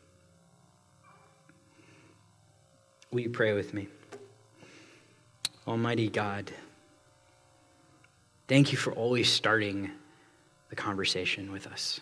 Will 3.12 3.22
you 3.22 3.30
pray 3.30 3.54
with 3.54 3.74
me? 3.74 3.88
Almighty 5.68 6.10
God, 6.10 6.52
Thank 8.48 8.72
you 8.72 8.78
for 8.78 8.94
always 8.94 9.30
starting 9.30 9.92
the 10.70 10.76
conversation 10.76 11.52
with 11.52 11.68
us. 11.68 12.00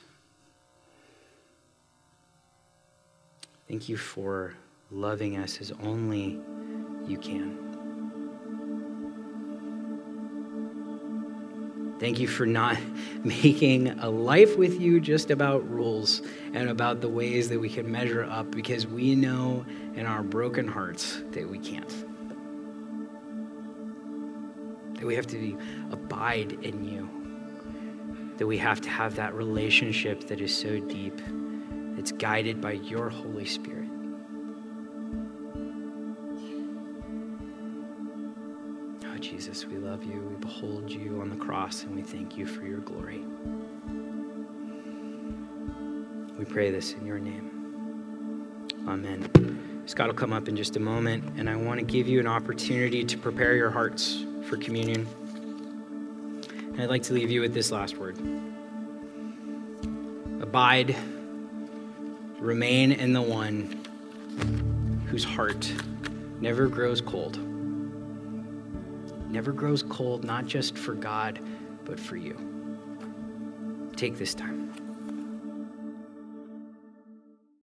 Thank 3.67 3.89
you 3.89 3.97
for 3.97 4.53
loving 4.91 5.37
us 5.37 5.59
as 5.59 5.71
only 5.81 6.39
you 7.07 7.17
can. 7.17 7.57
Thank 11.99 12.19
you 12.19 12.27
for 12.27 12.45
not 12.45 12.77
making 13.23 13.87
a 13.99 14.09
life 14.09 14.55
with 14.55 14.79
you 14.79 14.99
just 14.99 15.31
about 15.31 15.67
rules 15.67 16.21
and 16.53 16.69
about 16.69 17.01
the 17.01 17.09
ways 17.09 17.49
that 17.49 17.59
we 17.59 17.69
can 17.69 17.91
measure 17.91 18.23
up 18.23 18.51
because 18.51 18.85
we 18.85 19.15
know 19.15 19.65
in 19.95 20.05
our 20.05 20.21
broken 20.21 20.67
hearts 20.67 21.23
that 21.31 21.49
we 21.49 21.57
can't 21.57 21.91
that 25.05 25.09
we 25.09 25.15
have 25.15 25.27
to 25.27 25.57
abide 25.91 26.53
in 26.63 26.83
you, 26.83 27.07
that 28.37 28.47
we 28.47 28.57
have 28.57 28.81
to 28.81 28.89
have 28.89 29.15
that 29.15 29.35
relationship 29.35 30.25
that 30.27 30.41
is 30.41 30.55
so 30.55 30.79
deep, 30.79 31.21
that's 31.95 32.11
guided 32.11 32.59
by 32.59 32.71
your 32.71 33.07
Holy 33.07 33.45
Spirit. 33.45 33.87
Oh, 39.05 39.17
Jesus, 39.19 39.67
we 39.67 39.77
love 39.77 40.03
you. 40.03 40.19
We 40.21 40.35
behold 40.37 40.89
you 40.89 41.21
on 41.21 41.29
the 41.29 41.35
cross, 41.35 41.83
and 41.83 41.95
we 41.95 42.01
thank 42.01 42.35
you 42.35 42.47
for 42.47 42.65
your 42.65 42.79
glory. 42.79 43.23
We 46.35 46.45
pray 46.45 46.71
this 46.71 46.93
in 46.93 47.05
your 47.05 47.19
name. 47.19 47.51
Amen. 48.87 49.83
Scott 49.85 50.07
will 50.07 50.15
come 50.15 50.33
up 50.33 50.47
in 50.47 50.55
just 50.55 50.75
a 50.77 50.79
moment, 50.79 51.23
and 51.37 51.47
I 51.47 51.55
want 51.55 51.79
to 51.79 51.85
give 51.85 52.07
you 52.07 52.19
an 52.19 52.27
opportunity 52.27 53.03
to 53.05 53.17
prepare 53.19 53.55
your 53.55 53.69
hearts 53.69 54.25
for 54.45 54.57
communion. 54.57 55.07
And 56.49 56.81
I'd 56.81 56.89
like 56.89 57.03
to 57.03 57.13
leave 57.13 57.31
you 57.31 57.41
with 57.41 57.53
this 57.53 57.71
last 57.71 57.97
word 57.97 58.17
Abide, 60.41 60.95
remain 62.39 62.91
in 62.91 63.13
the 63.13 63.21
one 63.21 63.81
whose 65.07 65.23
heart 65.23 65.71
never 66.39 66.67
grows 66.67 67.01
cold. 67.01 67.39
Never 69.31 69.51
grows 69.51 69.83
cold, 69.83 70.23
not 70.23 70.45
just 70.45 70.77
for 70.77 70.93
God, 70.93 71.39
but 71.83 71.99
for 71.99 72.15
you. 72.15 72.37
Take 73.95 74.17
this 74.17 74.33
time. 74.33 74.84